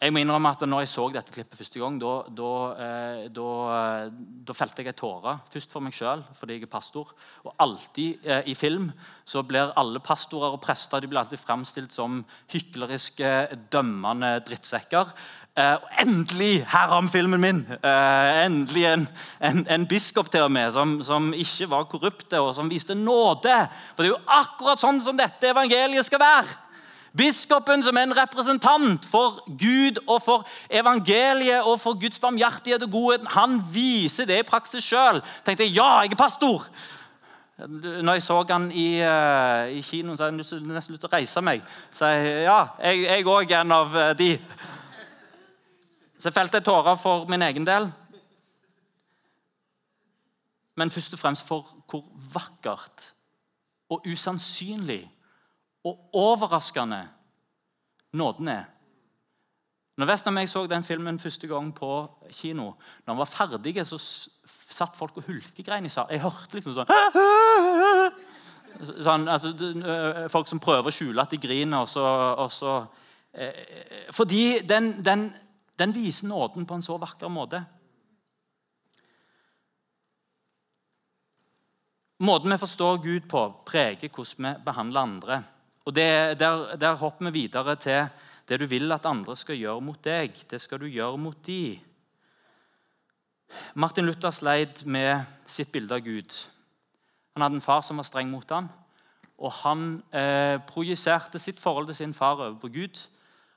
Jeg 0.00 0.14
må 0.16 0.22
innrømme 0.22 0.48
at 0.54 0.62
når 0.64 0.80
jeg 0.80 0.88
så 0.94 1.02
dette 1.12 1.32
klippet 1.34 1.58
første 1.60 1.80
gang, 1.82 1.98
da, 2.00 2.10
da, 2.32 2.50
eh, 2.80 3.24
da, 3.36 3.48
eh, 3.74 4.06
da 4.48 4.54
felte 4.56 4.80
jeg 4.80 4.94
en 4.94 4.96
tåre. 4.96 5.34
Først 5.52 5.74
for 5.74 5.84
meg 5.84 5.92
sjøl, 5.92 6.22
fordi 6.38 6.56
jeg 6.56 6.64
er 6.64 6.70
pastor. 6.72 7.10
Og 7.44 7.52
alltid 7.60 8.24
eh, 8.24 8.48
i 8.48 8.54
film 8.56 8.86
så 9.28 9.42
blir 9.44 9.74
alle 9.76 10.00
pastorer 10.00 10.56
og 10.56 10.62
prester 10.64 11.04
de 11.04 11.10
blir 11.10 11.20
alltid 11.20 11.42
fremstilt 11.42 11.92
som 11.92 12.22
hykleriske, 12.48 13.34
dømmende 13.68 14.38
drittsekker. 14.48 15.12
Eh, 15.52 15.76
og 15.76 16.00
endelig! 16.00 16.64
Her 16.72 16.88
har 16.94 17.04
vi 17.04 17.12
filmen 17.18 17.44
min! 17.44 17.60
Eh, 17.68 18.40
endelig 18.46 18.86
en, 18.94 19.06
en, 19.50 19.62
en, 19.68 19.86
biskop 19.90 20.32
til 20.32 20.48
og 20.48 20.52
med 20.56 20.72
som, 20.72 20.96
som 21.04 21.28
ikke 21.36 21.68
var 21.76 21.84
korrupte, 21.92 22.40
og 22.40 22.54
som 22.56 22.72
viste 22.72 22.96
nåde. 22.96 23.60
For 23.92 24.00
det 24.00 24.14
er 24.14 24.16
jo 24.16 24.40
akkurat 24.40 24.80
sånn 24.80 25.04
som 25.04 25.20
dette 25.20 25.52
evangeliet 25.52 26.08
skal 26.08 26.24
være. 26.24 26.58
Biskopen 27.16 27.82
som 27.82 27.96
er 27.96 28.06
en 28.06 28.16
representant 28.16 29.06
for 29.06 29.42
Gud 29.58 29.98
og 30.06 30.22
for 30.22 30.46
evangeliet 30.70 31.66
og 31.66 31.80
for 31.80 31.98
Guds 31.98 32.18
barmhjertighet 32.22 32.82
og 32.86 32.90
godhet, 32.90 33.26
han 33.34 33.58
viser 33.72 34.28
det 34.30 34.38
i 34.38 34.46
praksis 34.46 34.84
sjøl. 34.84 35.22
tenkte 35.44 35.64
jeg, 35.64 35.74
ja, 35.74 36.00
jeg 36.04 36.12
er 36.12 36.16
pastor. 36.16 36.66
Når 37.68 38.12
jeg 38.12 38.22
så 38.22 38.44
han 38.48 38.70
i, 38.72 39.02
uh, 39.02 39.68
i 39.68 39.80
kinoen, 39.80 40.16
så 40.16 40.24
hadde 40.24 40.38
jeg 40.38 40.62
nesten 40.62 40.94
lyst 40.94 41.02
til 41.02 41.10
å 41.10 41.12
reise 41.12 41.42
meg. 41.44 41.64
Så 41.92 42.06
jeg, 42.06 42.44
ja, 42.46 42.60
jeg 42.80 43.26
òg 43.26 43.50
er 43.50 43.64
en 43.64 43.74
av 43.74 43.96
uh, 43.96 44.12
de. 44.16 44.30
Så 46.16 46.30
jeg 46.30 46.36
felte 46.36 46.60
tårer 46.64 46.96
for 46.96 47.26
min 47.28 47.42
egen 47.42 47.66
del. 47.66 47.90
Men 50.76 50.90
først 50.90 51.12
og 51.12 51.20
fremst 51.20 51.48
for 51.48 51.66
hvor 51.90 52.06
vakkert 52.32 53.10
og 53.90 54.06
usannsynlig 54.06 55.02
og 55.84 56.10
overraskende 56.12 57.08
nåden 58.12 58.48
er. 58.48 58.64
Når 60.00 60.08
Vesten 60.08 60.36
og 60.36 60.40
jeg 60.40 60.48
så 60.48 60.66
den 60.66 60.84
filmen 60.84 61.18
første 61.18 61.46
gang 61.46 61.74
på 61.76 61.90
kino, 62.32 62.72
når 63.04 63.12
han 63.12 63.18
var 63.18 63.28
ferdig, 63.28 63.86
så 63.86 63.98
satt 64.70 64.96
folk 64.96 65.16
og 65.20 65.26
hulkegrein 65.26 65.84
i 65.84 65.92
salen. 65.92 66.14
Jeg 66.14 66.22
hørte 66.24 66.56
liksom 66.56 66.78
sånn 66.78 66.88
Sånn, 68.80 69.26
altså, 69.28 69.50
folk 70.32 70.48
som 70.48 70.60
prøver 70.62 70.88
å 70.88 70.94
skjule 70.94 71.20
at 71.20 71.34
de 71.34 71.40
griner. 71.42 71.82
Og 71.82 71.88
så, 71.90 72.04
og 72.40 72.48
så 72.54 72.78
eh, 73.34 74.06
fordi 74.14 74.62
den, 74.64 74.94
den, 75.04 75.26
den, 75.76 75.92
viser 75.92 76.30
nåden 76.30 76.64
på 76.64 76.78
en 76.78 76.84
så 76.86 76.96
vakker 77.02 77.28
måte. 77.28 77.60
Måten 82.24 82.54
vi 82.54 82.60
forstår 82.62 83.02
Gud 83.04 83.28
på, 83.28 83.42
preger 83.68 84.08
hvordan 84.08 84.48
vi 84.48 84.54
behandler 84.64 85.04
andre. 85.04 85.42
Og 85.90 85.94
det, 85.96 86.38
der, 86.38 86.76
der, 86.78 86.94
hopper 86.94 87.30
vi 87.30 87.48
videre 87.48 87.74
til 87.76 88.06
det 88.46 88.60
du 88.60 88.66
vil 88.70 88.92
at 88.94 89.06
andre 89.10 89.34
skal 89.36 89.56
gjøre 89.58 89.82
mot 89.82 89.98
deg. 90.04 90.36
Det 90.46 90.60
skal 90.62 90.78
du 90.78 90.86
gjøre 90.86 91.18
mot 91.18 91.46
de. 91.46 91.80
Martin 93.74 94.06
Luther 94.06 94.30
sleit 94.30 94.84
med 94.86 95.26
sitt 95.50 95.72
bilde 95.74 95.96
av 95.98 96.04
Gud. 96.06 96.36
Han 97.34 97.42
hadde 97.42 97.58
en 97.58 97.64
far 97.64 97.82
som 97.82 97.98
var 97.98 98.06
streng 98.06 98.30
mot 98.30 98.54
ham, 98.54 98.68
og 99.34 99.50
han 99.64 99.82
eh, 100.14 100.62
projiserte 100.68 101.42
sitt 101.42 101.58
forhold 101.58 101.90
til 101.90 101.98
sin 101.98 102.14
far 102.14 102.38
over 102.38 102.54
på 102.62 102.70
Gud 102.70 103.02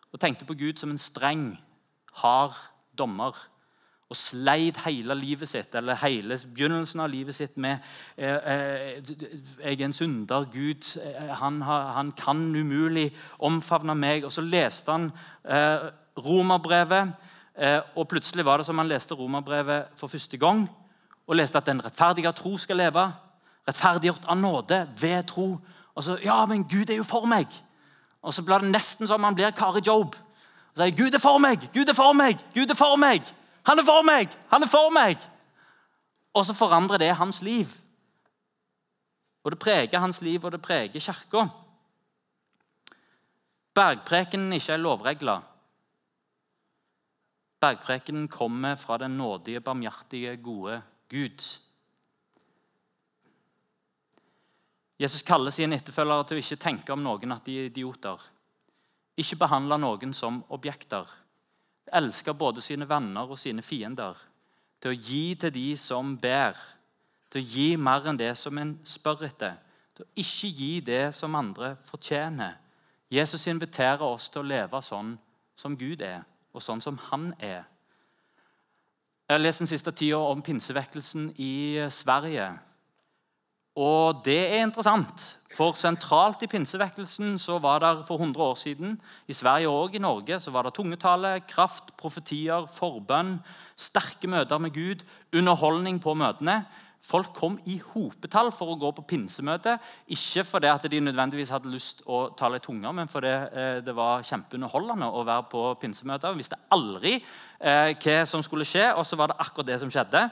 og 0.10 0.22
tenkte 0.22 0.50
på 0.50 0.58
Gud 0.58 0.82
som 0.82 0.90
en 0.90 1.02
streng, 1.02 1.52
hard 2.18 2.58
dommer. 2.98 3.38
Og 4.10 4.18
sleit 4.20 4.78
hele 4.86 5.16
livet 5.16 5.50
sitt, 5.50 5.76
eller 5.76 5.98
hele 6.04 6.38
begynnelsen 6.56 7.00
av 7.00 7.10
livet 7.10 7.36
sitt 7.36 7.58
med 7.58 7.78
eh, 8.18 8.36
eh, 8.36 9.02
'Jeg 9.64 9.82
er 9.82 9.86
en 9.86 9.94
synder. 9.94 10.46
Gud 10.54 11.00
han, 11.30 11.62
han, 11.62 12.12
kan 12.12 12.56
umulig 12.56 13.16
omfavne 13.40 13.96
meg.' 13.96 14.26
Og 14.26 14.32
så 14.32 14.42
leste 14.42 14.92
han 14.92 15.12
eh, 15.50 15.90
romerbrevet, 16.18 17.14
eh, 17.58 17.82
og 17.96 18.08
plutselig 18.08 18.46
var 18.46 18.58
det 18.58 18.66
som 18.66 18.78
han 18.78 18.88
leste 18.88 19.16
romerbrevet 19.16 19.86
for 19.96 20.08
første 20.08 20.38
gang 20.38 20.70
og 21.28 21.36
leste 21.36 21.58
at 21.58 21.66
den 21.66 21.86
rettferdige 21.86 22.32
tro 22.32 22.58
skal 22.58 22.78
leve. 22.78 23.12
Rettferdiggjort 23.68 24.26
av 24.28 24.38
nåde 24.38 24.88
ved 25.00 25.24
tro. 25.24 25.60
Og 25.96 26.04
så, 26.04 26.18
ja, 26.24 26.46
men 26.46 26.64
Gud 26.64 26.90
er 26.90 26.96
jo 26.96 27.04
for 27.04 27.26
meg. 27.26 27.48
Og 28.22 28.34
så 28.34 28.44
blir 28.44 28.58
det 28.58 28.72
nesten 28.72 29.08
som 29.08 29.24
han 29.24 29.36
blir 29.36 29.52
Kari 29.52 29.82
Job. 29.88 30.16
Og 30.74 30.78
sier, 30.78 30.96
Gud 30.98 31.14
er 31.14 31.22
for 31.22 31.38
meg, 31.38 31.70
Gud 31.74 31.90
er 31.90 31.94
for 31.94 32.14
meg, 32.14 32.40
Gud 32.56 32.70
er 32.70 32.76
for 32.76 33.00
meg. 33.00 33.24
Han 33.68 33.80
er 33.80 33.88
for 33.88 34.04
meg, 34.04 34.32
han 34.52 34.64
er 34.64 34.72
for 34.72 34.92
meg. 34.94 35.22
Og 36.34 36.46
så 36.46 36.56
forandrer 36.58 37.00
det 37.00 37.16
hans 37.16 37.42
liv. 37.42 37.70
Og 39.44 39.52
det 39.52 39.60
preger 39.60 40.00
hans 40.00 40.22
liv, 40.22 40.46
og 40.46 40.52
det 40.52 40.62
preger 40.62 41.00
kirka. 41.00 41.48
Bergprekenen 43.74 44.54
ikke 44.54 44.74
er 44.74 44.82
lovregler. 44.82 45.42
Bergprekenen 47.64 48.28
kommer 48.28 48.76
fra 48.76 48.98
den 48.98 49.18
nådige, 49.18 49.62
barmhjertige, 49.62 50.38
gode 50.38 50.82
Gud. 51.10 51.60
Jesus 55.00 55.22
kaller 55.22 55.52
sine 55.52 55.76
etterfølgere 55.80 56.28
til 56.28 56.38
å 56.38 56.44
ikke 56.44 56.62
tenke 56.62 56.94
om 56.94 57.02
noen 57.04 57.34
at 57.36 57.46
de 57.48 57.58
er 57.60 57.72
idioter. 57.72 58.20
Ikke 59.20 59.40
behandle 59.42 59.78
noen 59.82 60.14
som 60.14 60.42
objekter. 60.54 61.10
Elske 61.94 62.34
både 62.34 62.62
sine 62.62 62.88
venner 62.90 63.30
og 63.30 63.40
sine 63.40 63.62
fiender. 63.62 64.16
Til 64.82 64.94
å 64.94 65.00
gi 65.00 65.36
til 65.40 65.54
de 65.54 65.68
som 65.78 66.16
ber. 66.18 66.58
Til 67.32 67.42
å 67.42 67.48
gi 67.56 67.68
mer 67.76 68.08
enn 68.10 68.20
det 68.20 68.34
som 68.38 68.58
en 68.58 68.78
spør 68.88 69.26
etter. 69.28 69.58
Til 69.96 70.06
å 70.06 70.12
ikke 70.24 70.50
gi 70.50 70.74
det 70.86 71.14
som 71.16 71.36
andre 71.36 71.76
fortjener. 71.86 72.56
Jesus 73.14 73.48
inviterer 73.48 74.02
oss 74.02 74.30
til 74.30 74.42
å 74.42 74.50
leve 74.50 74.82
sånn 74.82 75.14
som 75.56 75.76
Gud 75.78 76.02
er, 76.02 76.24
og 76.54 76.64
sånn 76.66 76.82
som 76.82 76.98
Han 77.12 77.34
er. 77.38 77.62
Jeg 79.28 79.36
har 79.36 79.42
lest 79.42 79.62
den 79.62 79.70
siste 79.70 79.92
tida 79.92 80.18
om 80.18 80.42
pinsevekkelsen 80.42 81.30
i 81.38 81.86
Sverige. 81.90 82.50
Og 83.74 84.22
det 84.26 84.38
er 84.54 84.62
interessant, 84.62 85.24
for 85.54 85.74
sentralt 85.78 86.44
i 86.46 86.50
pinsevekkelsen 86.50 87.40
så 87.42 87.58
var 87.62 87.82
det 87.82 88.06
for 88.06 88.22
100 88.22 88.42
år 88.46 88.56
siden 88.58 89.00
i 89.30 89.34
Sverige 89.34 89.70
og 89.70 89.96
i 89.96 90.02
Norge 90.02 90.40
så 90.42 90.54
var 90.54 90.66
det 90.66 90.76
tungetale, 90.78 91.40
kraft, 91.50 91.90
profetier, 91.98 92.68
forbønn, 92.70 93.40
sterke 93.78 94.30
møter 94.30 94.62
med 94.62 94.74
Gud, 94.74 95.06
underholdning 95.34 95.98
på 96.02 96.14
møtene. 96.18 96.64
Folk 97.04 97.34
kom 97.36 97.58
i 97.68 97.80
hopetall 97.84 98.54
for 98.56 98.72
å 98.72 98.78
gå 98.80 98.94
på 98.96 99.04
pinsemøte. 99.10 99.76
Ikke 100.16 100.46
fordi 100.48 100.70
at 100.72 100.86
de 100.88 101.02
nødvendigvis 101.04 101.52
hadde 101.52 101.74
lyst 101.74 102.06
å 102.08 102.30
tale 102.40 102.62
i 102.62 102.64
tunger, 102.64 102.94
men 102.96 103.12
fordi 103.12 103.34
eh, 103.34 103.82
det 103.84 103.96
var 103.98 104.24
kjempeunderholdende 104.24 105.10
å 105.10 105.26
være 105.28 105.50
på 105.52 105.66
pinsemøter. 105.82 106.32
Vi 106.32 106.46
visste 106.46 106.62
aldri 106.72 107.18
eh, 107.18 107.92
hva 107.98 108.22
som 108.30 108.46
skulle 108.46 108.70
skje, 108.70 108.94
og 108.96 109.04
så 109.10 109.20
var 109.20 109.34
det 109.34 109.42
akkurat 109.44 109.74
det 109.74 109.82
som 109.82 109.92
skjedde. 109.92 110.24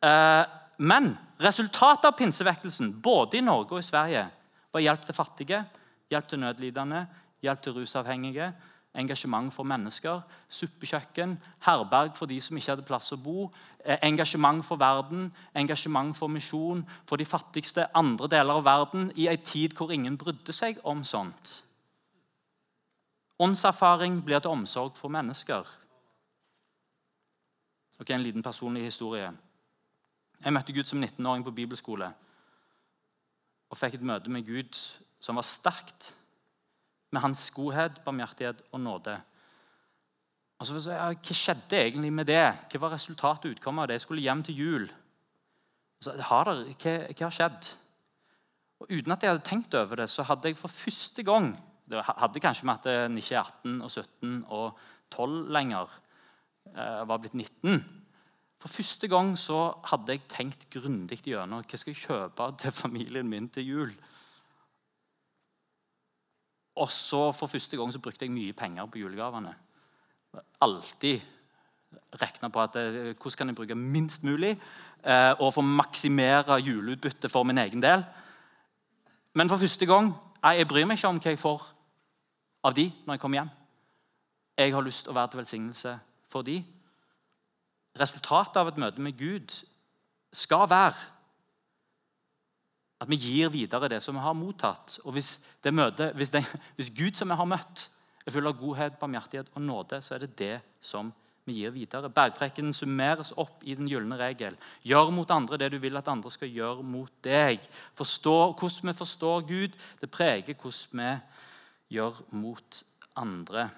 Eh, 0.00 0.59
men 0.80 1.12
resultatet 1.40 2.06
av 2.08 2.16
pinsevekkelsen 2.16 2.94
både 3.04 3.36
i 3.36 3.44
Norge 3.44 3.76
og 3.76 3.82
i 3.82 3.86
Sverige 3.86 4.24
var 4.72 4.80
hjelp 4.80 5.02
til 5.04 5.16
fattige, 5.16 5.64
hjelp 6.08 6.28
til 6.28 6.40
nødlidende, 6.40 7.02
hjelp 7.44 7.62
til 7.62 7.74
rusavhengige, 7.76 8.52
engasjement 8.94 9.52
for 9.54 9.68
mennesker, 9.68 10.22
suppekjøkken, 10.48 11.36
herberg 11.66 12.16
for 12.16 12.30
de 12.30 12.40
som 12.40 12.56
ikke 12.56 12.72
hadde 12.72 12.86
plass 12.86 13.12
å 13.12 13.18
bo, 13.20 13.50
eh, 13.84 13.98
engasjement 14.02 14.64
for 14.64 14.80
verden, 14.80 15.28
engasjement 15.54 16.16
for 16.16 16.28
misjon, 16.28 16.86
for 17.06 17.16
de 17.16 17.24
fattigste 17.24 17.86
andre 17.94 18.28
deler 18.28 18.54
av 18.54 18.64
verden 18.64 19.12
i 19.16 19.28
en 19.28 19.44
tid 19.44 19.76
hvor 19.76 19.92
ingen 19.92 20.16
brydde 20.16 20.52
seg 20.52 20.80
om 20.84 21.04
sånt. 21.04 21.62
Åndserfaring 23.40 24.22
blir 24.24 24.40
til 24.40 24.50
omsorg 24.50 24.96
for 24.96 25.08
mennesker. 25.08 25.64
Ok, 28.00 28.10
En 28.10 28.22
liten 28.22 28.42
personlig 28.42 28.84
historie. 28.84 29.30
Jeg 30.40 30.54
møtte 30.56 30.72
Gud 30.72 30.88
som 30.88 31.02
19-åring 31.02 31.44
på 31.44 31.52
bibelskole 31.54 32.08
og 33.70 33.78
fikk 33.78 33.98
et 33.98 34.06
møte 34.06 34.32
med 34.32 34.46
Gud 34.48 34.78
som 35.22 35.36
var 35.38 35.46
sterkt, 35.46 36.14
med 37.12 37.22
hans 37.22 37.42
godhet, 37.54 38.00
barmhjertighet 38.04 38.62
og 38.72 38.80
nåde. 38.80 39.16
Og 40.60 40.66
så, 40.66 40.80
ja, 40.92 41.08
Hva 41.10 41.36
skjedde 41.36 41.78
egentlig 41.80 42.12
med 42.14 42.28
det? 42.30 42.44
Hva 42.70 42.80
var 42.84 42.94
resultatet 42.94 43.48
og 43.48 43.56
utkommet 43.56 43.82
av 43.82 43.90
det? 43.90 43.98
Jeg 43.98 44.04
skulle 44.06 44.24
hjem 44.24 44.42
til 44.46 44.60
jul. 44.60 44.88
Så, 46.00 46.14
har 46.30 46.48
det, 46.48 46.76
hva, 46.80 46.94
hva, 47.10 47.24
har 47.26 47.36
skjedd? 47.36 47.70
Og 48.80 48.92
Uten 48.94 49.12
at 49.12 49.24
jeg 49.24 49.34
hadde 49.34 49.44
tenkt 49.44 49.74
over 49.76 50.00
det, 50.00 50.08
så 50.08 50.24
hadde 50.24 50.48
jeg 50.52 50.56
for 50.56 50.72
første 50.72 51.24
gang 51.26 51.52
Det 51.90 52.04
hadde 52.06 52.40
kanskje 52.40 52.66
med 52.68 52.78
at 52.78 53.08
en 53.10 53.18
ikke 53.18 53.34
er 53.34 53.48
18 53.66 53.80
og 53.82 53.90
17 53.90 54.44
og 54.46 54.78
12 55.10 55.48
lenger. 55.50 55.96
Jeg 56.70 57.08
var 57.10 57.18
blitt 57.18 57.34
19. 57.34 57.99
For 58.60 58.68
første 58.68 59.08
gang 59.08 59.32
så 59.40 59.70
hadde 59.88 60.12
jeg 60.12 60.28
tenkt 60.28 60.66
grundig 60.72 61.22
gjennom 61.24 61.64
hva 61.64 61.78
skal 61.80 61.94
jeg 61.94 62.02
kjøpe 62.02 62.48
til 62.60 62.74
familien 62.76 63.28
min 63.28 63.48
til 63.48 63.66
jul. 63.66 63.92
Og 66.80 66.90
så 66.92 67.30
for 67.36 67.48
første 67.48 67.76
gang 67.76 67.92
så 67.92 68.00
brukte 68.02 68.26
jeg 68.26 68.34
mye 68.34 68.56
penger 68.56 68.86
på 68.86 69.00
julegavene. 69.00 69.54
Alltid 70.60 71.20
regna 72.20 72.48
på 72.48 72.62
at, 72.62 72.76
eh, 72.76 73.14
hvordan 73.16 73.36
kan 73.36 73.48
jeg 73.48 73.56
bruke 73.56 73.74
minst 73.74 74.22
mulig 74.22 74.60
eh, 75.04 75.34
og 75.40 75.54
få 75.54 75.60
maksimere 75.60 76.60
juleutbyttet 76.60 77.30
for 77.30 77.42
min 77.42 77.58
egen 77.58 77.82
del. 77.82 78.04
Men 79.34 79.48
for 79.48 79.56
første 79.56 79.86
gang 79.86 80.12
jeg 80.44 80.68
bryr 80.68 80.84
meg 80.84 80.98
ikke 80.98 81.08
om 81.08 81.18
hva 81.18 81.32
jeg 81.32 81.38
får 81.38 81.64
av 82.64 82.76
de 82.76 82.92
når 83.06 83.14
jeg 83.14 83.20
kommer 83.20 83.38
hjem. 83.40 83.50
Jeg 84.58 84.74
har 84.74 84.84
lyst 84.84 85.04
til 85.04 85.12
å 85.12 85.16
være 85.16 85.32
til 85.32 85.40
velsignelse 85.40 85.98
for 86.28 86.42
de 86.42 86.60
resultatet 88.00 88.58
av 88.60 88.70
et 88.70 88.80
møte 88.80 89.02
med 89.04 89.18
Gud 89.18 89.54
skal 90.32 90.68
være 90.70 90.98
at 93.00 93.08
vi 93.08 93.16
gir 93.16 93.48
videre 93.52 93.88
det 93.88 94.02
som 94.04 94.16
vi 94.16 94.24
har 94.24 94.36
mottatt. 94.36 94.98
Og 95.04 95.14
Hvis, 95.16 95.38
det 95.64 95.72
møte, 95.74 96.12
hvis, 96.14 96.30
det, 96.30 96.44
hvis 96.76 96.92
Gud 96.92 97.16
som 97.16 97.32
vi 97.32 97.38
har 97.38 97.48
møtt, 97.48 97.88
er 98.26 98.34
full 98.34 98.46
av 98.46 98.58
godhet, 98.60 98.98
barmhjertighet 99.00 99.48
og 99.54 99.62
nåde, 99.64 100.02
så 100.04 100.14
er 100.14 100.26
det 100.26 100.36
det 100.38 100.56
som 100.84 101.08
vi 101.48 101.62
gir 101.62 101.72
videre. 101.72 102.10
Bergprekken 102.12 102.74
summeres 102.76 103.32
opp 103.40 103.64
i 103.64 103.74
den 103.78 103.88
gylne 103.88 104.18
regel. 104.20 104.58
Gjør 104.84 105.12
mot 105.16 105.32
andre 105.32 105.58
det 105.62 105.70
du 105.72 105.78
vil 105.80 105.96
at 105.96 106.10
andre 106.12 106.30
skal 106.30 106.52
gjøre 106.52 106.84
mot 106.84 107.12
deg. 107.24 107.64
Forstå, 107.96 108.36
hvordan 108.52 108.92
vi 108.92 108.98
forstår 108.98 109.46
Gud, 109.48 109.80
det 110.00 110.10
preger 110.12 110.54
hvordan 110.54 111.00
vi 111.00 111.96
gjør 111.96 112.20
mot 112.36 112.82
andre. 113.16 113.70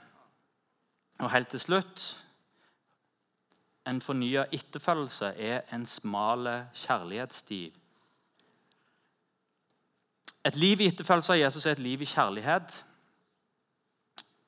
Og 1.23 1.31
helt 1.31 1.55
til 1.55 1.63
slutt 1.63 2.09
en 3.87 4.01
fornya 4.01 4.45
etterfølgelse 4.53 5.33
er 5.37 5.63
en 5.75 5.87
smal 5.87 6.49
kjærlighetssti. 6.75 7.63
Et 10.45 10.57
liv 10.57 10.81
i 10.81 10.89
etterfølgelse 10.91 11.35
av 11.35 11.39
Jesus 11.39 11.67
er 11.67 11.77
et 11.77 11.83
liv 11.83 12.03
i 12.03 12.09
kjærlighet. 12.09 12.81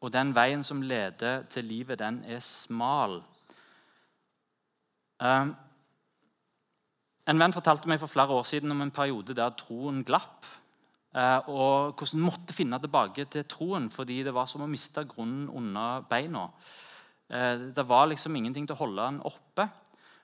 Og 0.03 0.13
den 0.13 0.35
veien 0.37 0.63
som 0.63 0.83
leder 0.83 1.45
til 1.51 1.65
livet, 1.65 1.99
den 1.99 2.25
er 2.29 2.43
smal. 2.45 3.23
Um, 5.23 5.55
en 7.31 7.41
venn 7.41 7.55
fortalte 7.55 7.89
meg 7.89 8.03
for 8.03 8.11
flere 8.11 8.35
år 8.37 8.45
siden 8.45 8.75
om 8.75 8.83
en 8.85 8.93
periode 8.93 9.37
der 9.39 9.55
troen 9.57 10.03
glapp. 10.05 10.45
Uh, 11.15 11.49
og 11.49 11.95
hvordan 11.95 12.25
måtte 12.27 12.57
finne 12.57 12.79
tilbake 12.83 13.25
til 13.31 13.47
troen 13.47 13.87
fordi 13.91 14.25
det 14.27 14.35
var 14.35 14.51
som 14.51 14.67
å 14.67 14.71
miste 14.71 15.07
grunnen 15.09 15.47
under 15.49 16.03
beina. 16.11 16.49
Eh, 17.35 17.59
det 17.77 17.89
var 17.89 18.07
liksom 18.07 18.37
ingenting 18.37 18.69
til 18.69 18.77
å 18.77 18.83
holde 18.85 19.03
han 19.03 19.21
oppe. 19.27 19.69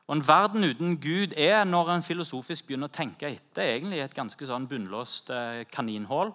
Og 0.07 0.17
En 0.17 0.29
verden 0.29 0.65
uten 0.65 0.97
Gud 1.01 1.35
er, 1.37 1.65
når 1.65 1.91
en 1.91 2.03
filosofisk 2.03 2.67
begynner 2.67 2.91
å 2.91 2.95
tenke 2.95 3.29
etter, 3.31 3.77
egentlig 3.77 4.01
et 4.03 4.15
ganske 4.15 4.47
sånn 4.47 4.67
bunnlåst 4.71 5.31
eh, 5.31 5.65
kaninhull. 5.71 6.33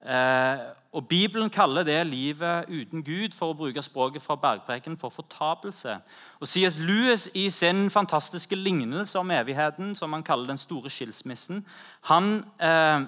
Eh, 0.00 0.60
og 0.92 1.08
Bibelen 1.08 1.50
kaller 1.50 1.82
det 1.82 2.06
livet 2.06 2.70
uten 2.70 3.02
Gud, 3.02 3.34
for 3.34 3.50
å 3.50 3.56
bruke 3.58 3.82
språket 3.82 4.22
fra 4.22 4.36
bergpreken, 4.38 4.96
for 4.98 5.10
fortapelse. 5.10 5.96
Og 6.40 6.48
C.S. 6.48 6.78
Lewis 6.78 7.28
i 7.34 7.48
sin 7.50 7.90
fantastiske 7.90 8.54
lignelse 8.54 9.18
om 9.18 9.30
evigheten, 9.30 9.94
som 9.94 10.12
han 10.12 10.22
kaller 10.22 10.46
den 10.46 10.58
store 10.58 10.90
skilsmissen, 10.90 11.66
han, 12.08 12.44
eh, 12.58 13.02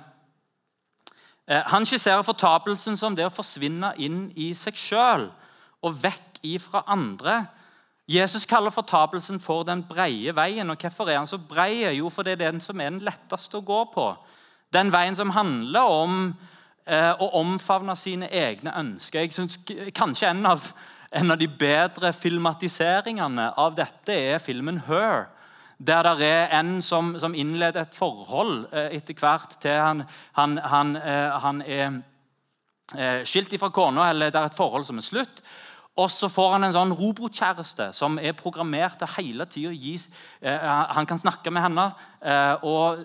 han 1.46 1.86
skisserer 1.86 2.22
fortapelsen 2.22 2.96
som 2.96 3.16
det 3.16 3.26
å 3.26 3.34
forsvinne 3.34 3.94
inn 3.98 4.32
i 4.36 4.52
seg 4.54 4.74
sjøl 4.78 5.30
og 5.82 5.96
vekk 6.02 6.31
ifra 6.42 6.85
andre. 6.87 7.46
Jesus 8.09 8.46
kaller 8.46 8.70
fortapelsen 8.70 9.40
for 9.40 9.62
den 9.62 9.85
breie 9.88 10.35
veien. 10.37 10.70
og 10.70 10.76
Hvorfor 10.81 11.09
er 11.09 11.18
han 11.18 11.26
så 11.26 11.38
brei? 11.38 11.85
Jo, 11.96 12.09
for 12.09 12.22
det 12.22 12.33
er 12.33 12.50
den 12.50 12.61
som 12.61 12.81
er 12.81 12.90
den 12.90 13.05
letteste 13.05 13.61
å 13.61 13.66
gå 13.66 13.85
på. 13.94 14.09
Den 14.72 14.92
veien 14.92 15.16
som 15.16 15.31
handler 15.31 15.81
om 15.81 16.16
eh, 16.87 17.12
å 17.12 17.28
omfavne 17.40 17.96
sine 17.96 18.28
egne 18.28 18.74
ønsker. 18.78 19.20
Jeg 19.20 19.33
synes 19.33 19.61
Kanskje 19.94 20.31
en 20.31 20.46
av, 20.46 20.72
en 21.12 21.31
av 21.31 21.38
de 21.38 21.48
bedre 21.48 22.12
filmatiseringene 22.12 23.52
av 23.57 23.76
dette 23.78 24.12
er 24.12 24.38
filmen 24.38 24.83
'Her'. 24.87 25.28
Der 25.87 26.02
det 26.02 26.26
er 26.26 26.61
en 26.61 26.83
som, 26.83 27.18
som 27.20 27.35
innleder 27.35 27.81
et 27.81 27.94
forhold 27.94 28.66
eh, 28.72 28.96
etter 28.96 29.14
hvert 29.18 29.57
til 29.61 29.70
han, 29.70 30.02
han, 30.33 30.59
han, 30.59 30.96
eh, 30.96 31.40
han 31.42 31.62
er 31.62 32.02
eh, 32.94 33.24
skilt 33.24 33.59
fra 33.59 33.68
kona, 33.68 34.11
eller 34.11 34.31
det 34.31 34.38
er 34.38 34.46
et 34.46 34.57
forhold 34.57 34.85
som 34.85 34.96
er 34.96 35.07
slutt. 35.07 35.42
Og 35.96 36.09
så 36.11 36.28
får 36.33 36.55
han 36.55 36.64
en 36.64 36.72
sånn 36.72 36.94
robotkjæreste 36.96 37.90
som 37.92 38.14
er 38.16 38.33
programmert 38.37 38.94
til 38.96 39.11
hele 39.18 39.44
tida 39.44 39.74
gis 39.76 40.07
eh, 40.40 40.62
Han 40.96 41.05
kan 41.09 41.20
snakke 41.20 41.52
med 41.52 41.66
henne, 41.66 41.85
eh, 42.24 42.64
og 42.64 43.02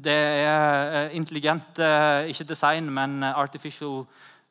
det 0.00 0.16
er 0.16 0.94
eh, 1.10 1.16
intelligent 1.18 1.78
eh, 1.78 2.30
Ikke 2.32 2.48
design, 2.48 2.88
men 2.88 3.22
artificial 3.22 4.06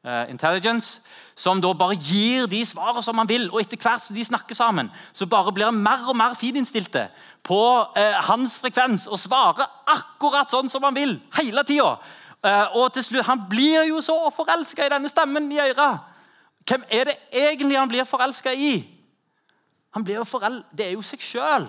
eh, 0.05 0.29
intelligence. 0.29 1.01
Som 1.33 1.63
da 1.65 1.71
bare 1.73 1.97
gir 1.97 2.45
de 2.51 2.61
svarene 2.65 3.01
som 3.01 3.17
han 3.17 3.29
vil. 3.29 3.47
Og 3.49 3.63
etter 3.63 3.81
hvert 3.81 4.05
som 4.05 4.15
de 4.15 4.27
snakker 4.27 4.55
sammen, 4.55 4.91
så 5.13 5.25
bare 5.25 5.53
blir 5.55 5.71
han 5.71 5.81
mer 5.81 6.05
og 6.11 6.17
mer 6.19 6.37
fininnstilte 6.37 7.07
på 7.41 7.59
eh, 7.97 8.21
hans 8.29 8.59
frekvens 8.61 9.07
og 9.09 9.17
svarer 9.17 9.65
akkurat 9.89 10.51
sånn 10.53 10.69
som 10.69 10.85
han 10.85 10.97
vil 10.97 11.17
hele 11.39 11.65
tida. 11.65 11.95
og 12.75 12.93
til 12.93 13.03
slutt, 13.03 13.25
Han 13.25 13.49
blir 13.49 13.83
jo 13.89 14.01
så 14.01 14.29
forelska 14.31 14.85
i 14.85 14.93
denne 14.93 15.09
stemmen 15.09 15.51
i 15.51 15.59
øret 15.59 16.18
hvem 16.69 16.83
er 16.89 17.09
det 17.09 17.17
egentlig 17.33 17.77
han 17.77 17.89
blir 17.89 18.05
forelska 18.05 18.53
i? 18.53 18.83
Han 19.95 20.03
blir 20.05 20.21
jo 20.21 20.41
det 20.71 20.85
er 20.85 20.91
jo 20.93 21.01
seg 21.01 21.21
sjøl. 21.21 21.65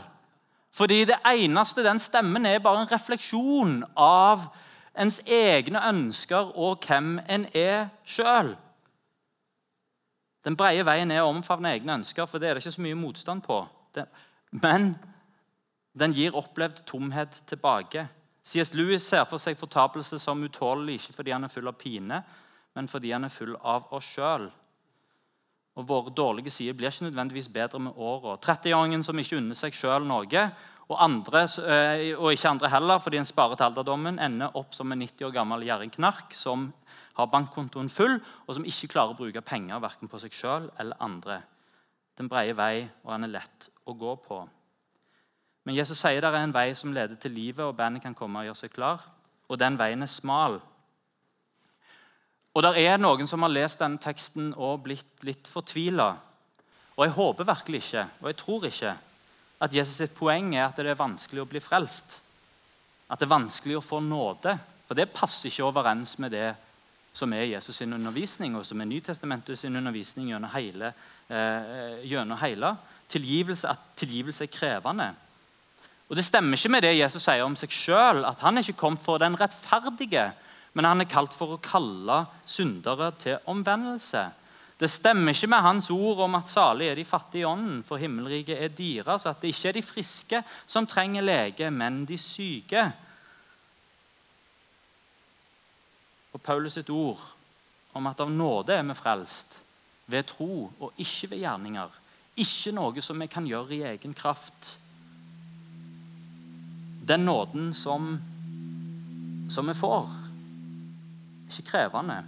Fordi 0.72 1.04
det 1.08 1.18
eneste 1.26 1.82
den 1.82 1.98
stemmen 1.98 2.46
er, 2.46 2.60
bare 2.62 2.84
en 2.84 2.92
refleksjon 2.92 3.80
av 3.96 4.44
ens 4.94 5.20
egne 5.26 5.80
ønsker 5.88 6.52
og 6.54 6.84
hvem 6.86 7.18
en 7.28 7.46
er 7.54 7.88
sjøl. 8.04 8.54
Den 10.44 10.56
brede 10.56 10.86
veien 10.86 11.10
er 11.10 11.24
å 11.24 11.32
omfavne 11.32 11.72
egne 11.74 11.98
ønsker, 12.00 12.26
for 12.26 12.38
det 12.38 12.48
er 12.48 12.54
det 12.54 12.62
ikke 12.62 12.76
så 12.76 12.84
mye 12.84 12.98
motstand 12.98 13.42
på. 13.44 13.58
Men 14.62 14.94
den 15.92 16.14
gir 16.16 16.36
opplevd 16.38 16.84
tomhet 16.86 17.42
tilbake. 17.50 18.06
C.S. 18.42 18.72
Lewis 18.74 19.04
ser 19.04 19.26
for 19.28 19.42
seg 19.42 19.58
fortapelse 19.58 20.18
som 20.22 20.40
utålelig, 20.42 21.00
ikke 21.00 21.18
fordi 21.18 21.34
han 21.34 21.44
er 21.44 21.52
full 21.52 21.68
av 21.68 21.76
pine, 21.80 22.22
men 22.76 22.88
fordi 22.88 23.12
han 23.12 23.26
er 23.26 23.34
full 23.34 23.56
av 23.58 23.90
oss 23.96 24.06
sjøl. 24.14 24.48
Og 25.80 25.88
Våre 25.88 26.12
dårlige 26.12 26.52
sider 26.52 26.76
blir 26.76 26.92
ikke 26.92 27.08
nødvendigvis 27.08 27.48
bedre 27.52 27.80
med 27.80 27.96
åra. 27.96 28.36
30-åringen 28.36 29.04
som 29.06 29.18
ikke 29.18 29.38
unner 29.40 29.56
seg 29.56 29.76
sjøl 29.76 30.04
noe, 30.04 30.44
og, 30.90 30.96
andre, 30.98 31.44
eh, 31.70 32.18
og, 32.18 32.32
ikke 32.34 32.50
andre 32.50 32.68
heller 32.72 32.98
fordi 32.98 33.20
en 33.20 33.28
sparer 33.28 33.56
til 33.56 33.68
alderdommen, 33.68 34.18
ender 34.18 34.56
opp 34.58 34.74
som 34.74 34.90
en 34.92 34.98
90 34.98 35.28
år 35.28 35.34
gammel 35.36 35.62
gjerringknark 35.64 36.34
som 36.34 36.72
har 37.16 37.30
bankkontoen 37.30 37.88
full, 37.92 38.18
og 38.46 38.56
som 38.56 38.66
ikke 38.66 38.90
klarer 38.90 39.14
å 39.14 39.18
bruke 39.18 39.42
penger 39.46 39.82
verken 39.82 40.10
på 40.10 40.18
seg 40.20 40.34
sjøl 40.34 40.66
eller 40.82 40.98
andre. 41.00 41.40
Den 42.18 42.28
breie 42.28 42.56
vei, 42.58 42.88
og 43.04 43.14
den 43.14 43.28
er 43.28 43.36
lett 43.38 43.70
å 43.86 43.94
gå 43.96 44.16
på. 44.24 44.42
Men 45.64 45.76
Jesus 45.76 46.00
sier 46.00 46.20
det 46.20 46.28
er 46.30 46.42
en 46.42 46.56
vei 46.56 46.72
som 46.74 46.92
leder 46.92 47.16
til 47.20 47.36
livet, 47.36 47.62
og 47.64 47.76
bandet 47.78 48.02
kan 48.02 48.16
komme 48.16 48.42
og 48.42 48.50
gjøre 48.50 48.60
seg 48.64 48.74
klar. 48.74 49.06
Og 49.48 49.58
den 49.60 49.78
veien 49.78 50.02
er 50.02 50.10
smal. 50.10 50.58
Og 52.54 52.64
det 52.66 52.82
er 52.82 52.98
noen 52.98 53.28
som 53.30 53.44
har 53.46 53.52
lest 53.52 53.78
denne 53.78 54.00
teksten 54.02 54.50
og 54.56 54.82
blitt 54.86 55.22
litt 55.26 55.46
fortvila. 55.46 56.08
Og 56.96 57.04
jeg 57.06 57.14
håper 57.14 57.48
virkelig 57.48 57.84
ikke, 57.84 58.08
og 58.20 58.26
jeg 58.28 58.38
tror 58.40 58.66
ikke, 58.68 58.96
at 59.60 59.76
Jesus 59.76 60.00
sitt 60.00 60.16
poeng 60.16 60.54
er 60.56 60.66
at 60.66 60.80
det 60.80 60.88
er 60.90 60.98
vanskelig 60.98 61.44
å 61.44 61.48
bli 61.48 61.60
frelst. 61.62 62.18
At 63.10 63.20
det 63.20 63.26
er 63.28 63.36
vanskelig 63.36 63.78
å 63.78 63.84
få 63.84 64.00
nåde. 64.02 64.56
For 64.88 64.98
det 64.98 65.12
passer 65.14 65.50
ikke 65.50 65.68
overens 65.68 66.16
med 66.18 66.32
det 66.34 66.48
som 67.12 67.32
er 67.34 67.48
Jesus' 67.48 67.76
sin 67.78 67.92
undervisning, 67.92 68.56
og 68.56 68.64
som 68.66 68.80
er 68.80 68.88
Nytestamentet 68.88 69.58
sin 69.58 69.76
undervisning 69.76 70.30
gjennom 70.30 70.50
hele. 70.54 70.92
Eh, 71.28 72.06
gjennom 72.06 72.38
hele. 72.38 72.76
Tilgivelse, 73.10 73.68
at 73.68 73.78
tilgivelse 73.96 74.44
er 74.44 74.54
krevende. 74.54 75.10
Og 76.08 76.16
Det 76.16 76.24
stemmer 76.24 76.56
ikke 76.56 76.68
med 76.68 76.82
det 76.82 76.98
Jesus 76.98 77.22
sier 77.22 77.44
om 77.44 77.54
seg 77.56 77.70
sjøl, 77.70 78.24
at 78.26 78.40
han 78.40 78.58
er 78.58 78.62
ikke 78.62 78.80
kommet 78.80 79.02
for 79.02 79.18
den 79.18 79.36
rettferdige, 79.38 80.32
men 80.72 80.86
han 80.86 81.02
er 81.02 81.10
kalt 81.10 81.34
for 81.34 81.56
å 81.56 81.62
kalle 81.62 82.22
syndere 82.46 83.10
til 83.18 83.40
omvendelse. 83.50 84.28
Det 84.80 84.88
stemmer 84.88 85.34
ikke 85.34 85.50
med 85.50 85.60
hans 85.60 85.90
ord 85.92 86.22
om 86.24 86.38
at 86.38 86.48
salig 86.48 86.86
er 86.88 86.96
de 86.96 87.04
fattige 87.04 87.42
i 87.42 87.48
ånden, 87.48 87.82
for 87.84 88.00
himmelriket 88.00 88.56
er 88.56 88.70
deres. 88.72 89.26
At 89.28 89.42
det 89.42 89.50
ikke 89.52 89.68
er 89.68 89.76
de 89.76 89.82
friske 89.84 90.40
som 90.64 90.88
trenger 90.88 91.26
lege, 91.26 91.68
men 91.74 92.06
de 92.08 92.16
syke. 92.18 92.86
Og 96.32 96.40
Paulus 96.40 96.78
sitt 96.78 96.88
ord 96.94 97.20
om 97.92 98.08
at 98.08 98.22
av 98.22 98.30
nåde 98.32 98.78
er 98.78 98.86
vi 98.86 98.96
frelst, 98.96 99.58
ved 100.06 100.30
tro 100.30 100.70
og 100.70 101.02
ikke 101.02 101.34
ved 101.34 101.42
gjerninger. 101.42 102.00
Ikke 102.40 102.72
noe 102.72 103.04
som 103.04 103.20
vi 103.20 103.28
kan 103.28 103.44
gjøre 103.50 103.76
i 103.76 103.84
egen 103.90 104.14
kraft. 104.16 104.78
Den 107.04 107.26
nåden 107.26 107.74
som, 107.76 108.14
som 109.50 109.68
vi 109.68 109.76
får 109.76 110.19
ikke 111.50 111.66
krevende. 111.72 112.20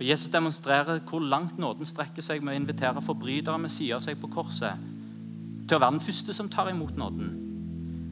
Og 0.00 0.06
Jesus 0.08 0.32
demonstrerer 0.32 1.02
hvor 1.08 1.20
langt 1.20 1.58
nåden 1.60 1.88
strekker 1.88 2.24
seg 2.24 2.40
med 2.42 2.54
å 2.54 2.60
invitere 2.60 3.02
forbrytere 3.04 3.60
med 3.60 3.72
sida 3.72 3.98
av 3.98 4.06
seg 4.06 4.20
på 4.20 4.30
korset 4.32 4.88
til 5.68 5.76
å 5.76 5.82
være 5.82 5.98
den 5.98 6.02
første 6.02 6.34
som 6.34 6.48
tar 6.50 6.70
imot 6.72 6.96
nåden. 6.98 7.34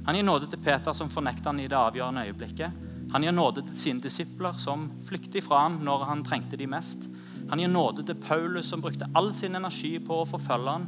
Han 0.06 0.16
gir 0.16 0.24
nåde 0.24 0.46
til 0.48 0.60
Peter, 0.62 0.94
som 0.94 1.10
fornekter 1.10 1.50
han 1.50 1.60
i 1.60 1.66
det 1.68 1.76
avgjørende 1.76 2.26
øyeblikket. 2.28 2.84
Han 3.12 3.24
gir 3.24 3.34
nåde 3.34 3.64
til 3.66 3.80
sine 3.80 4.04
disipler, 4.04 4.54
som 4.60 4.86
flykter 5.08 5.42
fra 5.44 5.64
han 5.64 5.80
når 5.84 6.04
han 6.08 6.22
trengte 6.24 6.60
de 6.60 6.68
mest. 6.70 7.08
Han 7.50 7.60
gir 7.60 7.72
nåde 7.72 8.04
til 8.06 8.20
Paulus, 8.20 8.68
som 8.68 8.84
brukte 8.84 9.08
all 9.16 9.32
sin 9.34 9.56
energi 9.56 9.96
på 9.98 10.22
å 10.22 10.28
forfølge 10.28 10.76
han 10.76 10.86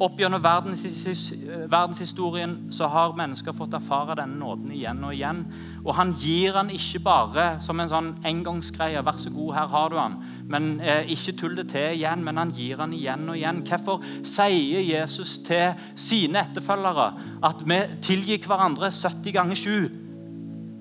opp 0.00 0.16
gjennom 0.20 0.42
verdenshistorien 0.42 2.72
så 2.72 2.86
har 2.88 3.16
mennesker 3.18 3.52
fått 3.52 3.74
erfare 3.76 4.14
denne 4.16 4.38
nåden 4.40 4.70
igjen 4.72 5.04
og 5.04 5.12
igjen. 5.12 5.44
Og 5.84 5.94
han 5.98 6.14
gir 6.16 6.56
han 6.56 6.70
ikke 6.72 7.00
bare 7.04 7.60
som 7.60 7.80
en 7.80 7.88
sånn 7.92 8.14
engangsgreie. 8.24 9.02
'Vær 9.04 9.18
så 9.20 9.30
god, 9.34 9.54
her 9.54 9.66
har 9.68 9.88
du 9.90 9.98
han.' 9.98 10.22
Men 10.48 10.80
eh, 10.80 11.12
Ikke 11.12 11.32
tull 11.36 11.56
det 11.56 11.68
til 11.68 11.94
igjen, 11.94 12.24
men 12.24 12.36
han 12.36 12.50
gir 12.50 12.76
han 12.80 12.92
igjen 12.92 13.28
og 13.28 13.36
igjen. 13.36 13.66
Hvorfor 13.68 14.00
sier 14.24 14.80
Jesus 14.80 15.38
til 15.38 15.74
sine 15.96 16.38
etterfølgere 16.48 17.14
at 17.42 17.56
vi 17.66 17.80
tilgir 18.02 18.46
hverandre 18.46 18.90
70 18.90 19.32
ganger 19.32 19.54
7? 19.54 19.90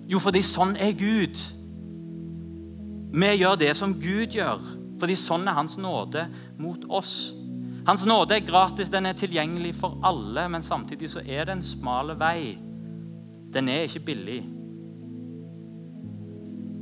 Jo, 0.10 0.20
fordi 0.20 0.42
sånn 0.42 0.76
er 0.80 0.92
Gud. 0.98 1.38
Vi 3.14 3.26
gjør 3.36 3.56
det 3.56 3.78
som 3.78 3.94
Gud 3.94 4.34
gjør, 4.34 4.60
fordi 5.00 5.16
sånn 5.16 5.48
er 5.48 5.54
Hans 5.60 5.78
nåde 5.78 6.28
mot 6.58 6.86
oss. 6.90 7.34
Hans 7.88 8.06
nåde 8.06 8.36
er 8.36 8.46
gratis, 8.46 8.90
den 8.92 9.06
er 9.06 9.18
tilgjengelig 9.18 9.74
for 9.80 10.00
alle, 10.06 10.48
men 10.50 10.64
samtidig 10.64 11.10
så 11.10 11.24
er 11.26 11.48
det 11.48 11.58
en 11.58 11.66
smal 11.66 12.14
vei. 12.20 12.58
Den 13.54 13.70
er 13.70 13.88
ikke 13.88 14.06
billig. 14.12 14.40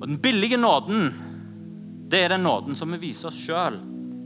Og 0.01 0.07
Den 0.07 0.19
billige 0.21 0.57
nåden, 0.57 1.13
det 2.12 2.23
er 2.23 2.29
den 2.29 2.43
nåden 2.43 2.75
som 2.75 2.91
vi 2.91 2.97
viser 3.07 3.27
oss 3.27 3.39
sjøl. 3.39 3.79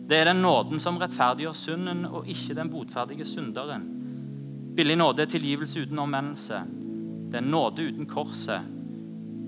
Det 0.10 0.18
er 0.18 0.28
den 0.28 0.42
nåden 0.44 0.80
som 0.80 0.98
rettferdiggjør 1.00 1.56
synden, 1.56 2.06
og 2.06 2.28
ikke 2.28 2.56
den 2.58 2.70
botferdige 2.70 3.26
synderen. 3.26 3.86
Billig 4.76 4.98
nåde 4.98 5.22
er 5.22 5.32
tilgivelse 5.32 5.86
uten 5.86 6.00
omvendelse. 6.00 6.62
Det 7.32 7.40
er 7.40 7.44
en 7.44 7.52
nåde 7.52 7.88
uten 7.88 8.06
korset. 8.06 8.68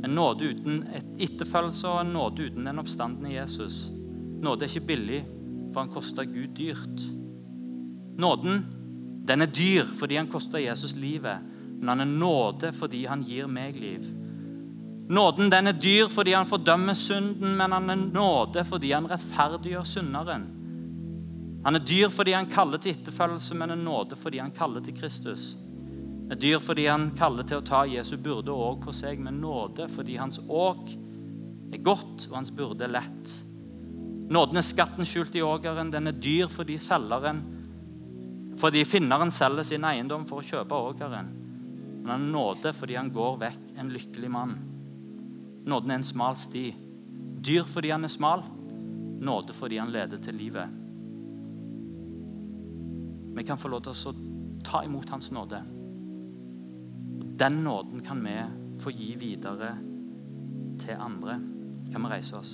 En 0.04 0.16
nåde 0.16 0.50
uten 0.52 0.84
et 0.96 1.28
etterfølgelse 1.28 1.88
og 1.88 2.02
en 2.02 2.14
nåde 2.16 2.48
uten 2.48 2.68
den 2.68 2.80
oppstandende 2.80 3.34
Jesus. 3.34 3.90
Nåde 4.44 4.66
er 4.66 4.72
ikke 4.72 4.88
billig, 4.88 5.24
for 5.74 5.84
han 5.84 5.92
kosta 5.94 6.26
Gud 6.30 6.56
dyrt. 6.58 7.04
Nåden 8.18 8.64
den 9.28 9.42
er 9.42 9.48
dyr 9.48 9.88
fordi 9.96 10.18
han 10.20 10.28
koster 10.28 10.60
Jesus 10.60 10.96
livet, 11.00 11.40
men 11.80 11.88
han 11.88 12.04
er 12.04 12.12
nåde 12.12 12.74
fordi 12.76 13.06
han 13.08 13.24
gir 13.24 13.48
meg 13.48 13.80
liv. 13.80 14.04
Nåden 15.10 15.50
den 15.52 15.68
er 15.68 15.80
dyr 15.80 16.10
fordi 16.12 16.34
han 16.36 16.48
fordømmer 16.48 16.96
synden, 16.96 17.56
men 17.58 17.72
han 17.72 17.90
er 17.90 18.04
nåde 18.04 18.64
fordi 18.68 18.92
han 18.92 19.08
rettferdiggjør 19.08 19.88
synderen. 19.88 20.46
Han 21.64 21.76
er 21.80 21.86
dyr 21.88 22.12
fordi 22.12 22.36
han 22.36 22.50
kaller 22.52 22.78
til 22.78 22.96
etterfølgelse, 22.98 23.56
men 23.56 23.72
er 23.72 23.80
nåde 23.80 24.20
fordi 24.20 24.42
han 24.44 24.52
kaller 24.52 24.84
til 24.84 24.96
Kristus. 24.98 25.54
Han 26.24 26.36
er 26.36 26.40
dyr 26.40 26.60
fordi 26.60 26.88
han 26.88 27.12
kaller 27.16 27.48
til 27.48 27.60
å 27.62 27.66
ta 27.68 27.84
Jesu 27.88 28.18
byrde 28.18 28.52
òg 28.52 28.84
på 28.84 28.96
seg, 28.96 29.20
men 29.24 29.40
nåde 29.44 29.88
fordi 29.92 30.20
hans 30.20 30.40
åk 30.48 30.92
er 31.74 31.84
godt 31.84 32.28
og 32.30 32.38
hans 32.42 32.52
byrde 32.52 32.92
lett. 32.92 33.36
Nåden 34.30 34.58
er 34.58 34.66
skatten 34.66 35.08
skjult 35.08 35.36
i 35.36 35.44
ågeren. 35.44 35.92
Den 35.92 36.08
er 36.08 36.22
dyr 36.22 36.52
fordi 36.52 36.78
selgeren 36.82 37.44
fordi 38.60 38.84
finneren 38.86 39.32
selger 39.34 39.66
sin 39.66 39.86
eiendom 39.88 40.28
for 40.30 40.40
å 40.40 40.46
kjøpe 40.46 40.78
ågeren. 40.78 41.32
Men 42.04 42.12
han 42.12 42.28
er 42.28 42.34
nåde 42.36 42.74
fordi 42.76 42.96
han 43.00 43.12
går 43.12 43.40
vekk 43.42 43.64
en 43.82 43.92
lykkelig 43.92 44.30
mann. 44.32 44.54
Nåden 45.66 45.92
er 45.92 46.00
en 46.00 46.08
smal 46.08 46.38
sti. 46.40 46.68
Dyr 47.44 47.68
fordi 47.68 47.92
han 47.92 48.06
er 48.06 48.14
smal. 48.14 48.44
Nåde 49.24 49.56
fordi 49.58 49.80
han 49.82 49.92
leder 49.92 50.22
til 50.24 50.38
livet. 50.38 50.80
Vi 53.34 53.44
kan 53.48 53.58
få 53.58 53.72
lov 53.72 53.86
til 53.88 53.96
å 53.96 54.14
ta 54.64 54.84
imot 54.86 55.10
Hans 55.10 55.32
nåde. 55.34 55.64
Den 57.40 57.64
nåden 57.66 58.04
kan 58.06 58.22
vi 58.24 58.36
få 58.84 58.94
gi 58.94 59.16
videre 59.18 59.74
til 60.84 61.00
andre. 61.00 61.40
Kan 61.92 62.06
vi 62.06 62.12
reise 62.14 62.38
oss? 62.38 62.54